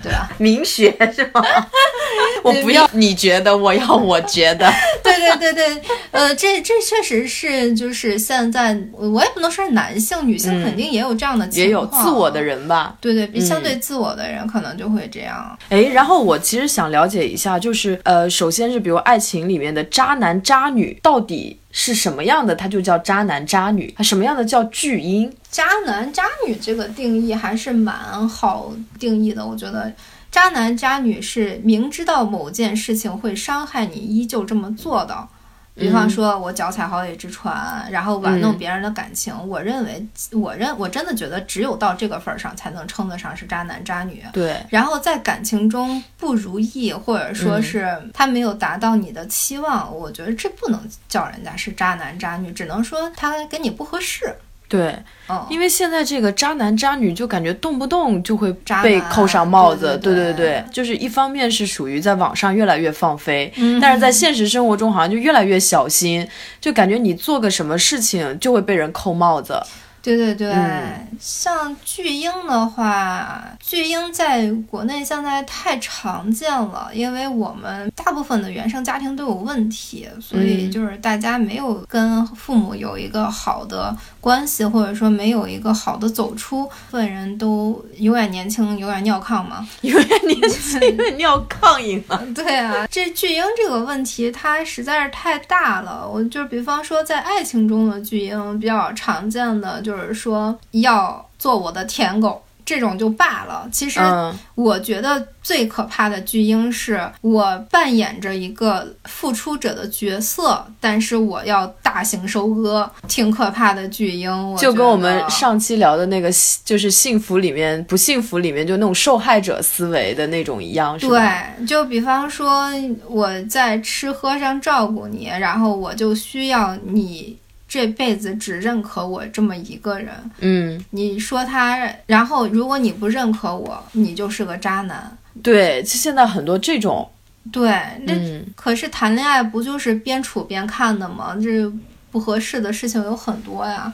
[0.02, 0.30] 对吧？
[0.40, 1.42] 明学是吗？
[2.44, 4.72] 我不要你觉得，我要我觉得。
[5.20, 12.40] 对对对对，呃，这这确实是就是现在，我也不能说是男性，女性嗯肯定也有这样的情况，也有自我的。
[12.40, 12.96] 人吧。
[13.02, 15.60] 对对，比相嗯对自我的人可能就会这样。
[15.68, 25.32] 哎，然后我其实想了解一下，就是呃，首先是比如爱情里面的渣男渣女到底是什么样的，他就叫渣男渣女；什么样的叫巨婴？
[25.52, 29.92] 渣男渣女这个定义还是蛮好定义的，我觉得。
[30.32, 35.28] 渣男渣女是明知道某件事情会伤害你，依旧这么做的。
[35.76, 39.34] 比方说，我脚踩好几只船，然后玩弄嗯别人的感情。
[39.48, 44.22] 我认为，我认我真的觉得，只有到这个份儿上，才能称得上是渣男渣女。
[44.34, 54.36] 对，然后在感情中不如意，或者说是他没有达到你的期望，我觉得这不能叫人家是渣男渣女，只能说他跟你不合适。
[54.70, 54.96] 对，
[55.28, 58.54] 嗯，因为现在这个渣男渣女就感觉动不动就会
[58.84, 60.14] 被扣上帽子，对。
[60.14, 60.64] 对对对。
[60.72, 63.80] 就是一方面是属于在网上越来越放飞，嗯。
[63.82, 66.26] 但是在现实生活中好像就越来越小心，
[66.62, 69.60] 就感觉你做个什么事情就会被人扣帽子。
[70.02, 89.68] 对对对，嗯像巨婴的话，巨婴在国内现在太常见了，因为我们大部分的原生家庭都有问题，所以嗯就是大家没有跟父母有一个好的关系，或者说没有一个好的走出，部分人都永远年轻，永远尿炕嘛。
[89.82, 92.18] 永远年轻，永远尿炕瘾嘛。
[92.34, 96.08] 对啊，这巨婴这个问题它实在是太大了。
[96.08, 102.44] 我就比方说，在爱情中的巨婴比较常见的就是说要做我的舔狗。
[102.66, 114.52] 这种就罢了，其实嗯，我觉得最可怕的巨婴是我扮演着一个付出者的角色，但是我要大型收割，挺可怕的巨婴。
[114.52, 116.30] 我就跟我们上期聊的那个，
[116.64, 121.18] 就是幸福里面不幸福里面就那种受害者思维的那种一样，是吧？
[121.58, 122.70] 对，就比方说
[123.08, 127.36] 我在吃喝上照顾你，然后我就需要你
[127.70, 130.10] 这辈子只认可我这么一个人。
[130.40, 131.78] 嗯，你说他，
[132.08, 135.16] 然后如果你不认可我，你就是个渣男。
[135.44, 137.08] 对，就现在很多这种，
[137.52, 137.70] 对，
[138.06, 141.38] 那、嗯，可是谈恋爱不就是边处边看的吗？
[141.42, 141.72] 这
[142.12, 143.94] 不合适的事情有很多呀。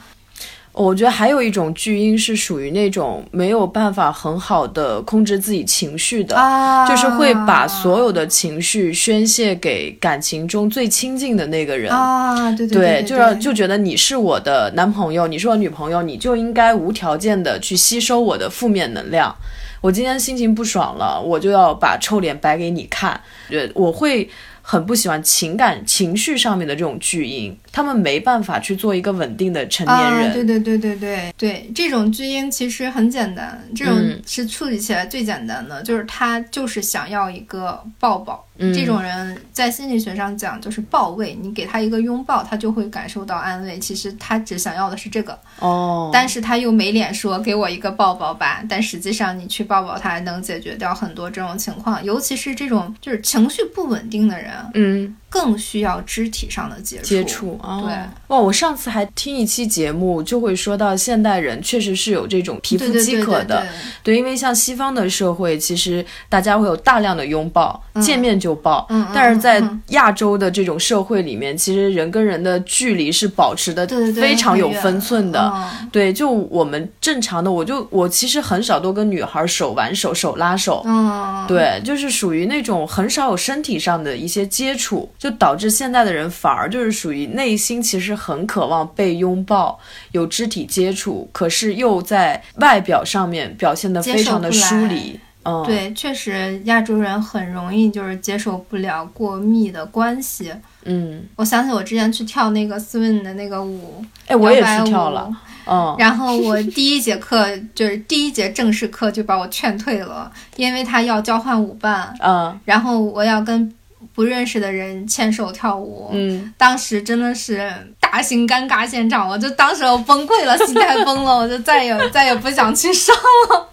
[0.76, 11.90] 我觉得还有一种巨婴是属于那种没有办法很好的控制自己情绪的，啊就是会把所有的情绪宣泄给感情中最亲近的那个人。
[11.92, 19.34] 啊，对对对，对，就让就觉得你是我的男朋友，你是我女朋友，你就应该无条件的去吸收我的负面能量。
[19.82, 23.20] 我今天心情不爽了，我就要把臭脸摆给你看。
[23.50, 24.28] 对，我会
[24.68, 30.30] 很不喜欢情感情绪上面的这种巨婴，他们没办法去做一个稳定的成年人。
[30.32, 38.44] 啊，对对对对对对，这种巨婴其实很简单，这种嗯是处理起来最简单的，就是他就是想要一个抱抱。
[38.58, 38.74] 嗯。
[38.74, 43.80] 这种人在心理学上讲就是抱慰，你给他一个拥抱，他就会感受到安慰。
[43.80, 48.64] 其实他只想要的是这个，哦，但是他又没脸说给我一个抱抱吧。
[48.68, 57.04] 但实际上你去抱抱他，能解决掉很多这种情况，尤其是这种就是情绪不稳定的人，嗯，更需要肢体上的接触。
[57.06, 57.94] 接触哦，对
[58.28, 58.40] 哇！
[58.40, 63.70] 我上次还听一期节目，就会说到现代人确实是有这种皮肤饥渴的，对对
[64.04, 68.88] 对，因为像西方的社会，其实大家会有大量的拥抱，见面就抱。
[69.14, 75.52] 但是在亚洲的这种社会里面，其实人跟人的距离是保持的非常有分寸的。
[75.54, 80.82] 嗯对，就我们正常的，我就我其实很少都跟女孩手挽手、手拉手。
[80.86, 89.80] 嗯，对，就是属于那种很少有身体上的一些接触，就导致现在的人反而就是属于内心其实很渴望被拥抱、
[90.12, 95.20] 有肢体接触，可是又在外表上面表现得非常的疏离。
[95.42, 100.54] 嗯，，对，确实亚洲人很容易就是接受不了过密的关系。
[100.84, 113.74] 嗯，我想起我之前去跳那个 swing 的那个舞，哎，我也摇摆去跳了，嗯，然后我 第一节课就是第一节正式课就把我劝退了，因为他要交换舞伴，嗯然后我要跟
[114.16, 116.10] 不认识的人牵手跳舞。
[116.14, 123.16] 嗯，当时真的是大型尴尬现场，我就当时我崩溃了，心态崩了， 我就再也再也不想去上
[123.52, 123.70] 了。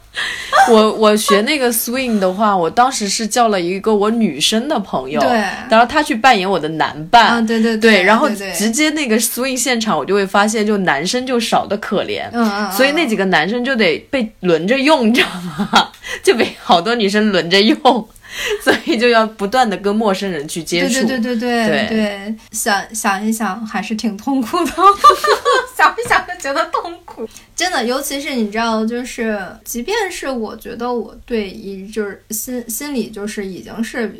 [0.71, 5.31] 我我学那个 swing 的话，我当时是叫了一个我女生的朋友，对。
[5.71, 15.89] 然后她去扮演我的男伴，啊，对对对，然后直接那个 swing 现场，我就会发现，就男生就少的可怜，嗯嗯，所以那几个个男生就得被轮着用，你知道吗？
[16.23, 18.09] 就被好多女生轮着用，
[18.63, 21.07] 所以就要不断的跟陌生人去接触。
[21.07, 24.73] 对对对对对对，想想一想还是挺痛苦的，
[25.77, 27.29] 想一想就觉得痛苦。
[27.55, 34.15] 真的，尤其是你知道，就是即便是我觉得我对一就是心心理就是已经是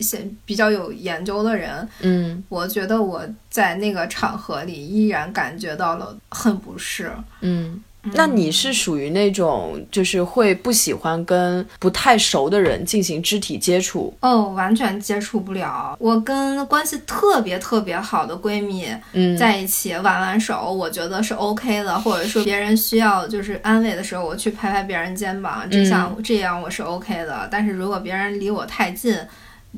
[0.00, 7.10] 先比较有研究的人，嗯我觉得我在那个场合里依然感觉到了很不适。
[7.40, 7.82] 嗯。
[8.14, 14.16] 那你是属于那种就是会不喜欢跟不太熟的人进行肢体接触？
[14.20, 15.96] 哦，完全接触不了。
[16.00, 27.48] 我跟关系特别特别好的闺蜜嗯，在一起挽挽手，我觉得是 OK 的，或者说别人需要就是安慰的时候，我去拍拍别人肩膀，这样、这样我是 OK 的。
[27.50, 29.18] 但是如果别人离我太近，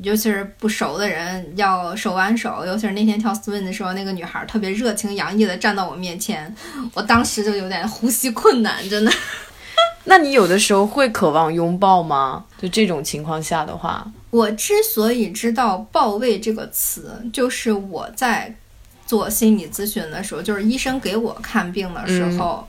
[0.02, 6.54] 尤其是不熟的人要手挽手，尤其是那天跳 swing 的时候，那个女孩特别热情洋溢的站到我面前，
[6.94, 9.12] 我当时就有点呼吸困难，真的。
[10.04, 12.44] 那你有的时候会渴望拥抱吗？
[12.58, 18.54] 就这种情况下的话，我之所以知道“抱慰”这个词，就是我在
[19.06, 22.66] 做心理咨询的时候，就是医生给我看病的时候，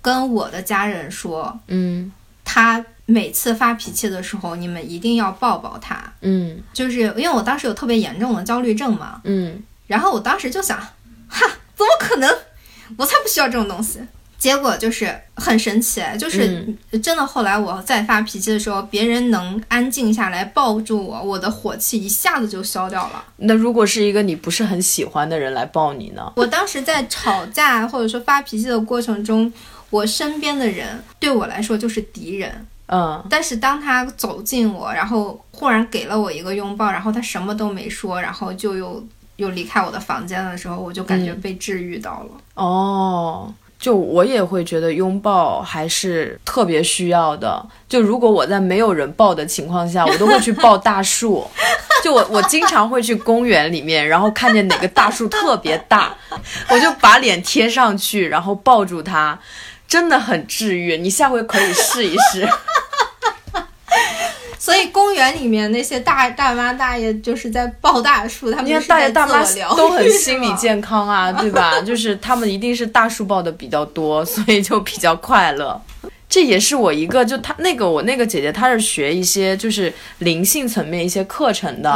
[0.00, 2.12] 跟我的家人说，嗯
[2.44, 6.00] 他每次发脾气的时候，你们一定要抱抱他。
[6.20, 10.78] 嗯就是因为我当时有特别严重的焦虑症嘛，嗯然后我当时就想，
[11.28, 12.30] 哈，怎么可能？
[12.96, 14.00] 我才不需要这种东西。
[14.38, 16.66] 结果就是很神奇，就是
[17.02, 17.26] 真的。
[17.26, 23.22] 后来我再发脾气的时候，别人能安静下来抱住我，我的火气一下子就消掉了。
[23.36, 26.32] 那如果是一个你不是很喜欢的人来抱你呢？
[26.36, 29.52] 我当时在吵架或者说发脾气的过程中，
[29.90, 32.66] 我身边的人对我来说就是敌人。
[32.92, 39.02] 嗯但是当他走近我，然后忽然给了我一个拥抱，然后他什么都没说，然后就又
[39.36, 42.40] 又离开我的房间的时候，我就感觉被治愈到了。
[42.54, 47.64] 哦，就我也会觉得拥抱还是特别需要的。
[47.88, 51.46] 就如果我在没有人抱的情况下，我都会去抱大树。
[52.02, 56.14] 就我我经常会去公园里面，然后看见哪个大树特别大，
[56.70, 59.38] 我就把脸贴上去，然后抱住它，
[59.86, 60.96] 真的很治愈。
[60.96, 62.48] 你下回可以试一试。
[64.60, 69.42] 所以公园里面那些大大妈大爷就是在抱大树，他们你看大爷大妈
[69.74, 71.80] 都很心理健康啊， 对吧？
[71.80, 75.80] 就是他们一定是大树抱的比较多，所以就比较快乐。
[76.28, 81.90] 这也是我一个，就她那个我那个姐姐，她是学一些就是灵性层面一些课程的，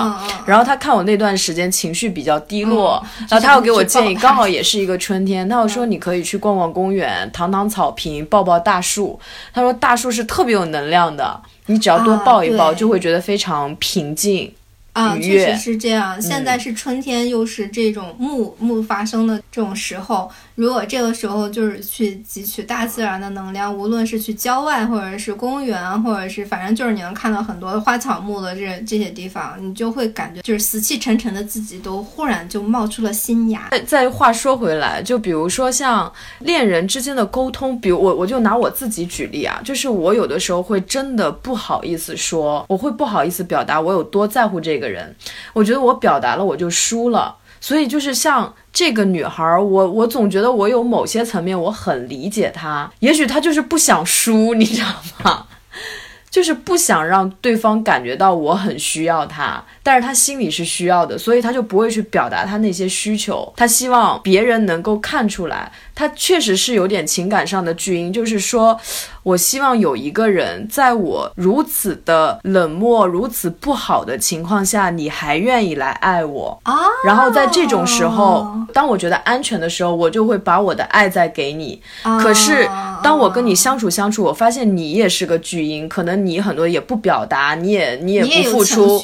[0.44, 9.20] 然后她看我那段时间情绪比较低落，嗯然后她要给我建议，刚好也是一个春天，她要说你可以去逛逛公园，躺躺草坪，抱抱大树。
[9.52, 14.52] 她说大树是特别有能量的，你只要多啊抱一抱，就会觉得非常平静。
[14.92, 16.22] 啊，确实是这样。
[16.22, 33.68] 现在是春天，又是这种木木发生的这种时候，如果这个时候就是去汲取大自然的能量，无论是去郊外，或者是公园，或者是反正就是你能看到很多花草木的这这些地方，你就会感觉就是死气沉沉的自己都忽然就冒出了新芽。
[33.72, 45.12] 再再话说回来，就比如说像恋人之间的沟通，比如我我就拿我自己举例啊，就是我有的时候会真的不好意思说，我会不好意思表达我有多在乎这个人，
[45.52, 47.34] 我觉得我表达了我就输了，
[47.64, 54.88] 所以就是像这个女孩儿，我我总觉得我有某些层面我很理解她，也许她就是不想输，你知道
[55.24, 55.46] 吗？
[56.30, 63.50] 就是不想让对方感觉到我很需要她，但是她心里是需要的，所以她就不会去表达她那些需求。
[63.56, 68.78] 她希望别人能够看出来，他确实是有点情感上的巨婴，就是说。
[69.24, 76.74] 我希望有一个人，在我如此的冷漠、如此不好的情况下，你还愿意来爱我啊。
[77.06, 81.80] 然后在这种时候，当我觉得安全的时候，我就会把我的爱再给你。
[82.20, 82.68] 可是
[83.02, 89.00] 当我跟你相处相处，我发现你也是个巨婴，可能你很多也不表达，你也你也不付出，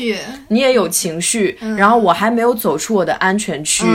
[0.48, 1.58] 你也有情绪。
[1.78, 3.86] 然后我还没有走出我的安全区，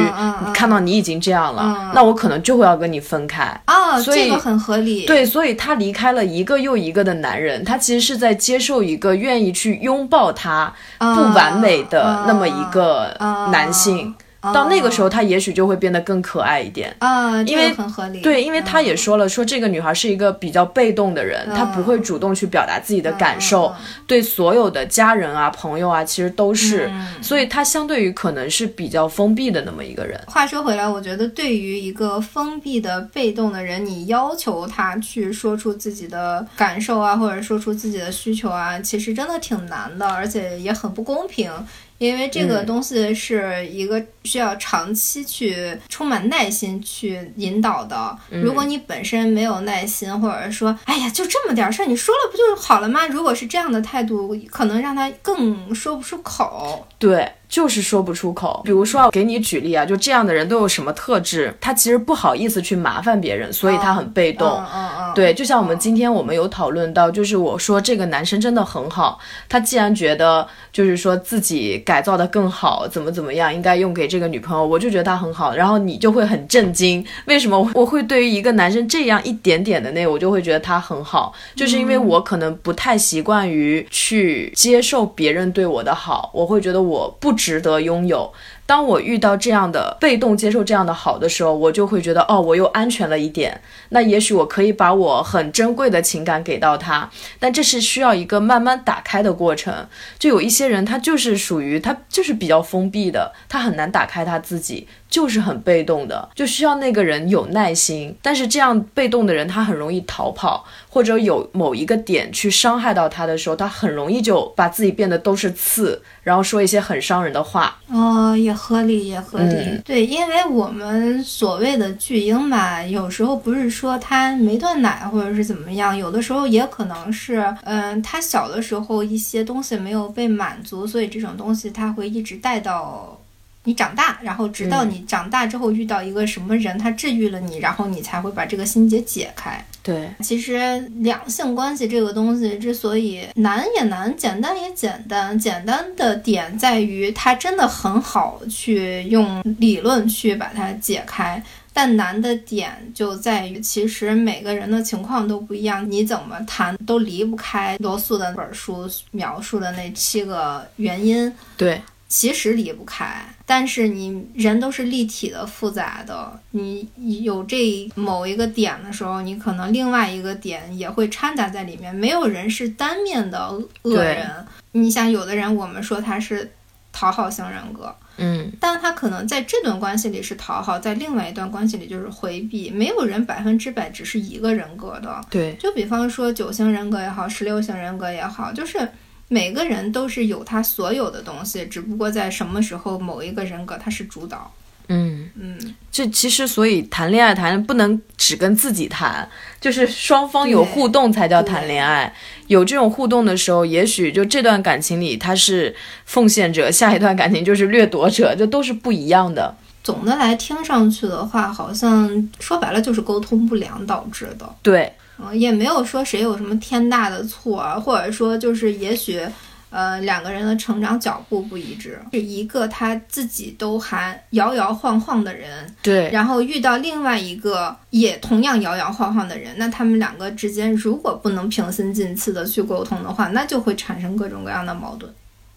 [0.55, 3.99] 看到你已经这样了，那我可能就会要跟你分开啊。
[3.99, 5.05] 所以这个很合理。
[5.05, 6.15] 对，所以她离开。
[6.15, 13.13] 了一个又一个的男人，她其实是在接受一个愿意去拥抱她不完美的那么一个
[13.51, 14.15] 男性。
[14.53, 16.95] 到那个时候，他也许就会变得更可爱一点。
[16.99, 18.21] 啊，因为很合理。
[18.21, 23.73] 对，因为他也说了，说这个女孩是一个比较被动的人，她不会主动去表达自己的感受，
[24.07, 26.91] 对所有的家人啊、朋友啊，其实都是，
[27.21, 30.19] 所以她相对于可能是比较封闭的那么一个人。
[30.27, 41.51] 话说回来，我觉得对于一个封闭的、被动的人，你要求他去说出自己的感受啊，或者说出自己的需求啊，其实真的挺难的，而且也很不公平。
[41.97, 48.17] 因为这个东西是一个需要长期去充满耐心去引导的。
[48.29, 53.05] 如果你本身没有耐心，或者说，哎呀，就这么点事儿，你说了不就好了吗？
[53.07, 56.87] 如果是这样的态度，可能让他更说不出口。
[56.97, 57.31] 对。
[57.47, 58.59] 就是说不出口。
[58.65, 61.55] 比如说，给你举例啊，就这样的人都有什么特质？
[61.61, 64.49] 他其实不好意思去麻烦别人，所以他很被动。
[64.73, 65.13] 嗯嗯。
[65.13, 75.53] 对，就像我们今天我们有讨论到，就是我说这个男生真的很好，他既然觉得就是说自己改造的更好，怎么怎么样，应该用给这这个女朋友，我就觉得她很好。
[75.53, 87.35] 然后你就会很震惊，为什么我 会对于一个男生这样一点点的那，我就会觉得他很好，就是因为我可能不太习惯于去接受别人对我的好，我会觉得我不。
[87.35, 88.31] 值得拥有。
[88.67, 93.61] 当我遇到这样的被动接受这样的好的时候，我就会觉得哦，我又安全了一点。
[93.89, 97.09] 那也许我可以把我很珍贵的情感给到他，
[97.39, 99.87] 但这是需要一个慢慢打开的过程。
[100.17, 108.13] 就有一些人，他就是属于他就是比较封闭的，他很难打开他自己，就是很被动的，就需要那个人有耐心。
[108.21, 117.79] 但是这样被动的人，他很容易逃跑，或者有某一个点去伤害到他的时候，他很容易就把自己变得都是刺，然后说一些很伤人的话。
[117.87, 118.53] 哦，也。
[118.65, 133.19] 合理也合理，对，因为我们所谓的巨婴吧，有时候不是说他没断奶或者是怎么样，有的时候也可能是，嗯，他小的时候一些东西没有被满足，所以这种东西他会一直带到。
[133.65, 139.63] 你长大，然后直到你长大之后遇到一个什么人，他治愈了你，然后你才会把这个心结解开。
[139.83, 151.41] 对，其实两性关系这个东西之所以难也难，简单也简单，简单的点在于它真的很好去用理论去把它解开，
[151.71, 161.31] 但难的点就在于其实每个人的情况都不一样，你怎么谈都离不开罗素的那本书描述的那七个原因。
[161.57, 161.81] 对。
[162.07, 166.39] 其实离不开，但是你人都是立体的、复杂的。
[166.51, 166.89] 你
[167.21, 171.93] 有这某一个点的时候，你可能另外一个点也会掺杂在里面。
[171.93, 173.47] 没有人是单面的
[173.83, 174.27] 恶人。
[174.71, 176.51] 你像有的人，我们说他是
[176.91, 182.71] 讨好型人格，嗯，但他可能在这段关系里是讨好，在另外一段关系里就是回避。
[182.71, 185.21] 没有人百分之百只是一个人格的。
[185.29, 188.89] 对，就比方说九型人格也好，十六型人格也好，就是。
[189.27, 194.51] 每个人都是有他所有的东西，只不过在什么时候某一个人格他是主导。
[194.87, 199.27] 嗯嗯，这其实所以谈恋爱谈不能只跟自己谈，
[199.59, 202.13] 就是双方有互动才叫谈恋爱。
[202.45, 209.55] 有这种互动的时候，也许就这段感情里他是奉献者，下一段感情就是掠夺者，这都是不一样的。
[209.83, 214.55] 总的来听上去的话，好像说白了就是沟通不良导致的。
[214.61, 214.93] 对。
[215.17, 219.25] 嗯，也没有说谁有什么天大的错，或者说就是也许，
[219.69, 235.13] 呃，两个人的成长脚步不一致，是一个他自己都还摇摇晃晃的人，对，然后遇到另外一个也同样摇摇晃晃的人，那他们两个之间如果不能平心静气的去沟通的话，那就会产生各种各样的矛盾。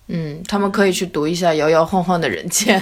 [0.06, 2.80] 嗯，他们可以去读一下《摇摇晃晃的人间》。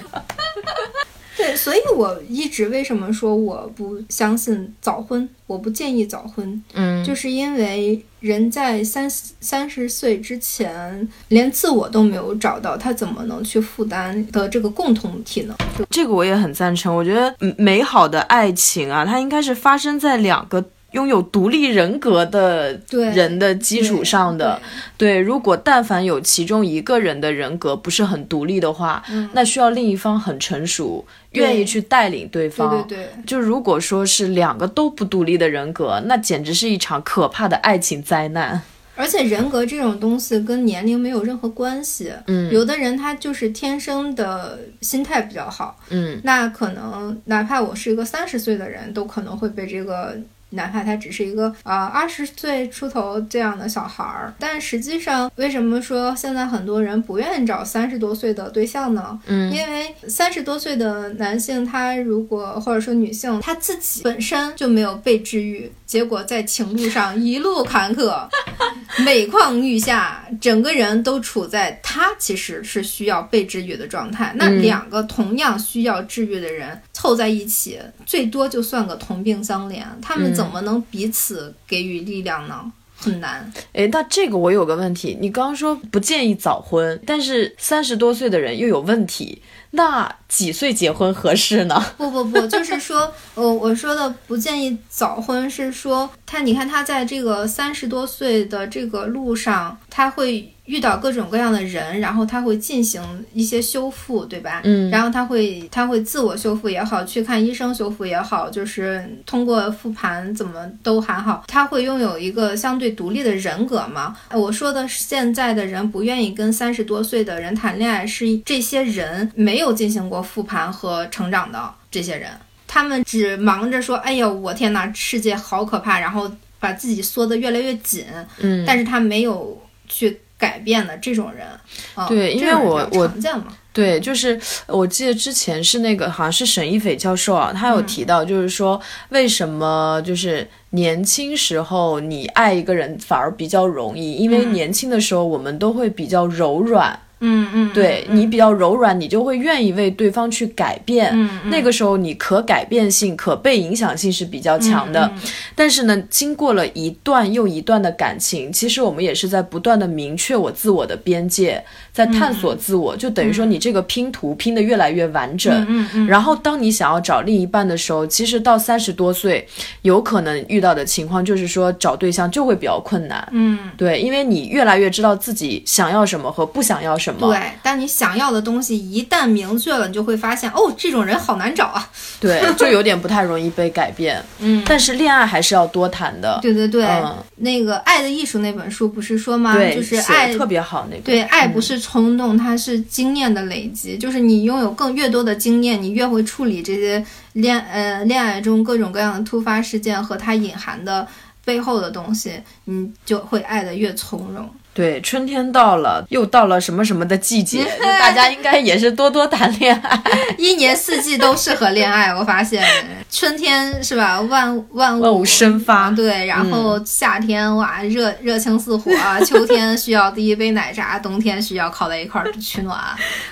[1.37, 15.55] 对，所以我一直为什么说我不相信早婚，我不建议早婚，嗯，就是因为人在三三十岁之前，连自我都没有找到，他怎么能去负担的这个共同体呢？
[15.91, 20.64] 这个我也很赞成，我觉得美好的爱情啊，它应该是发生在两个。
[20.97, 24.59] 拥有独立人格的人的基础上的。
[24.97, 32.88] 对，如果但凡有其中一个人的人格不是很独立的话，那需要另一方很成熟，愿意去带领对方对方。
[32.88, 33.09] 对对。
[33.26, 38.62] 就如果说是两个都不独立的人格，那简直是一场可怕的爱情灾难。
[38.99, 42.11] 而且人格这种东西跟年龄没有任何关系。
[42.28, 50.16] 嗯有的人他就是天生的心态比较好，嗯那可能哪怕我是一个三十岁的人，都可能会被这个。
[50.51, 59.18] 哪怕他只是一个呃二十岁出头这样的小孩儿，但实际上，为什么说现在很多人不愿意找三十多岁的对象呢？
[59.26, 68.26] 嗯因为三十多岁的男性，他如果或者说女性，他自己本身就没有被治愈，结果在情路上一路坎坷，
[69.05, 74.32] 每况愈下，整个人都处在他其实是需要被治愈的状态。
[74.36, 82.70] 那嗯两个同样需要治愈的人凑在一起，最多就算个同病相怜，他们嗯怎么能彼此给予力量呢？
[82.99, 83.53] 很难。
[83.74, 91.78] 哎，那这个我有个问题，你刚刚说不建议早婚，但是三十多岁的人又有问题，那几岁结婚合适呢？
[91.99, 103.02] 不不不， 就是说，呃，我说的不建议早婚，是说他，你看他在这个三十多岁的这个路上，他会遇到各种各样的人，然后他会进行
[103.32, 104.60] 一些修复，对吧？
[104.64, 114.16] 嗯然后他会他会自我修复也好，去看医生修复也好，就是通过复盘怎么都还好，他会拥有一个相对独立的人格嘛。
[114.28, 122.30] 呃我说的是现在的人不愿意跟三十多岁的人谈恋爱，是这些人没有进行过复盘和成长的这些人，
[122.66, 128.04] 他们只忙着说：“哎呀，我天哪，世界好可怕！”然后把自己缩得越来越紧，
[128.38, 131.47] 嗯，但是他没有去改变的这种人，
[131.95, 133.47] 啊对因为我我常见嘛。
[133.72, 138.80] 对，就是我记得之前是那个好像是沈一斐教授啊，他有提到，就是说
[139.11, 144.53] 为什么就是年轻时候你爱一个人反而比较容易，因为嗯。
[144.55, 151.10] 年轻的时候我们都会比较柔软，嗯嗯，对你比较柔软，你就会愿意为对方去改变。
[151.14, 155.10] 嗯嗯那个时候你可改变性、可被影响性是比较强的。
[155.14, 155.20] 嗯
[155.54, 165.50] 但是呢，经过了一段又一段的感情，其实我们也是在不断的明确我自我的边界，在探索自我，就等于说你这个拼图拼得越来越完整。
[165.62, 169.48] 嗯嗯嗯然后，当你想要找另一半的时候，其实到三十多岁，
[169.80, 173.26] 有可能遇到的情况就是说找对象就会比较困难。
[173.32, 177.05] 嗯，对，因为你越来越知道自己想要什么和不想要什么。
[177.14, 177.38] 对。
[177.62, 181.90] 但你想要的东西一旦明确了，你就会发现，哦，这种人好难找啊。
[182.20, 184.22] 对，就有点不太容易被改变。
[184.40, 186.38] 嗯，但是恋爱还是要多谈的。
[186.42, 189.54] 对对对，嗯那个《爱的艺术》那本书不是说吗？
[189.54, 191.02] 对，就是爱特别好那本。
[191.02, 193.96] 对，爱不是冲动，它是经验的累积。
[193.98, 197.04] 就是你拥有更越多的经验，你越会处理这些
[197.34, 201.07] 恋呃恋爱中各种各样的突发事件和它隐含的
[201.44, 202.32] 背后的东西，
[202.64, 204.48] 你就会爱得越从容。
[204.76, 210.02] 对，春天到了，又到了什么什么的季节， 就大家应该也是多多谈恋爱。
[210.36, 212.62] 一年四季都适合恋爱，我发现
[213.10, 222.78] 春天是吧，万万物万物生发对，然后夏天哇热热情似火啊， 秋天需要第一杯奶茶，冬天需要靠在一块儿取暖。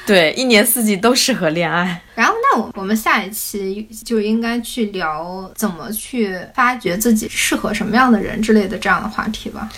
[0.06, 2.00] 对，一年四季都适合恋爱。
[2.14, 9.68] 然后，那我我们下一期就应该去聊怎么去发掘自己适合什么样的人之类的这样的话题吧。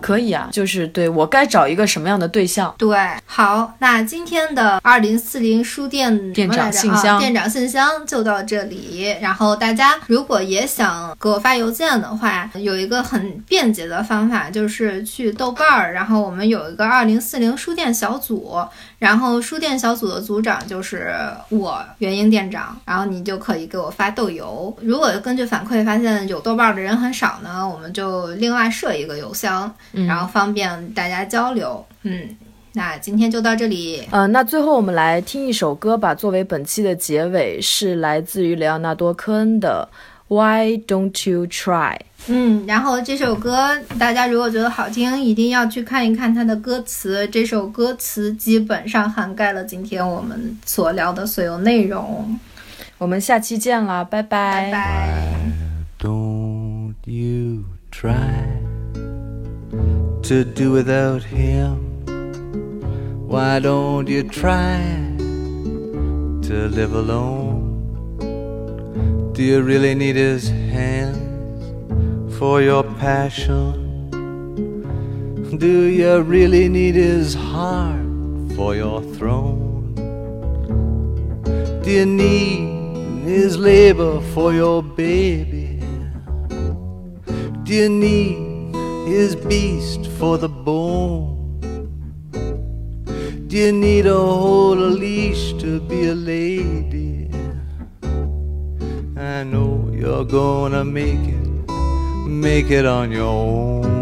[0.00, 2.74] 可以啊，就是对我该找一个什么样的对象。
[2.76, 9.16] 对，好，那今天的二零四零书店店长信箱啊，店长信箱就到这里。
[9.20, 18.58] 然后大家如果也想给我发邮件的话，有一个很便捷的方法，就是去豆瓣儿，然后我们有一个二零四零书店小组，
[18.98, 21.16] 然后书店小组的组长就是
[21.48, 24.76] 我元英店长，然后你就可以给我发豆邮。
[24.82, 29.74] 如果根据反馈发现有豆瓣儿的人很少呢，我们就另外设一个邮箱。
[29.92, 31.84] 然后方便大家交流。
[32.02, 32.28] 嗯，
[32.72, 34.02] 那今天就到这里。
[34.10, 39.88] 呃，那最后我们来听一首歌吧，作为本期的结尾，是来自于雷奥纳多·科恩的
[40.34, 41.96] 《Why Don't You Try》。
[42.26, 47.28] 嗯，然后这首歌大家如果觉得好听，一定要去看一看它的歌词。
[47.28, 52.38] 这首歌词基本上涵盖了今天我们所聊的所有内容。
[52.96, 55.36] 我们下期见啦，拜拜拜拜。
[55.98, 58.63] Don't you try
[60.24, 61.76] to do without him?
[63.28, 64.78] Why don't you try
[66.48, 67.74] to live alone?
[69.34, 74.08] Do you really need his hands for your passion?
[75.58, 78.06] Do you really need his heart
[78.56, 79.92] for your throne?
[81.82, 85.82] Do you need his labor for your baby?
[87.64, 88.43] Do you need
[89.06, 91.60] his beast for the bone?
[93.46, 97.30] Do you need a a leash to be a lady?
[99.16, 101.46] I know you're gonna make it,
[102.26, 103.93] make it on your own.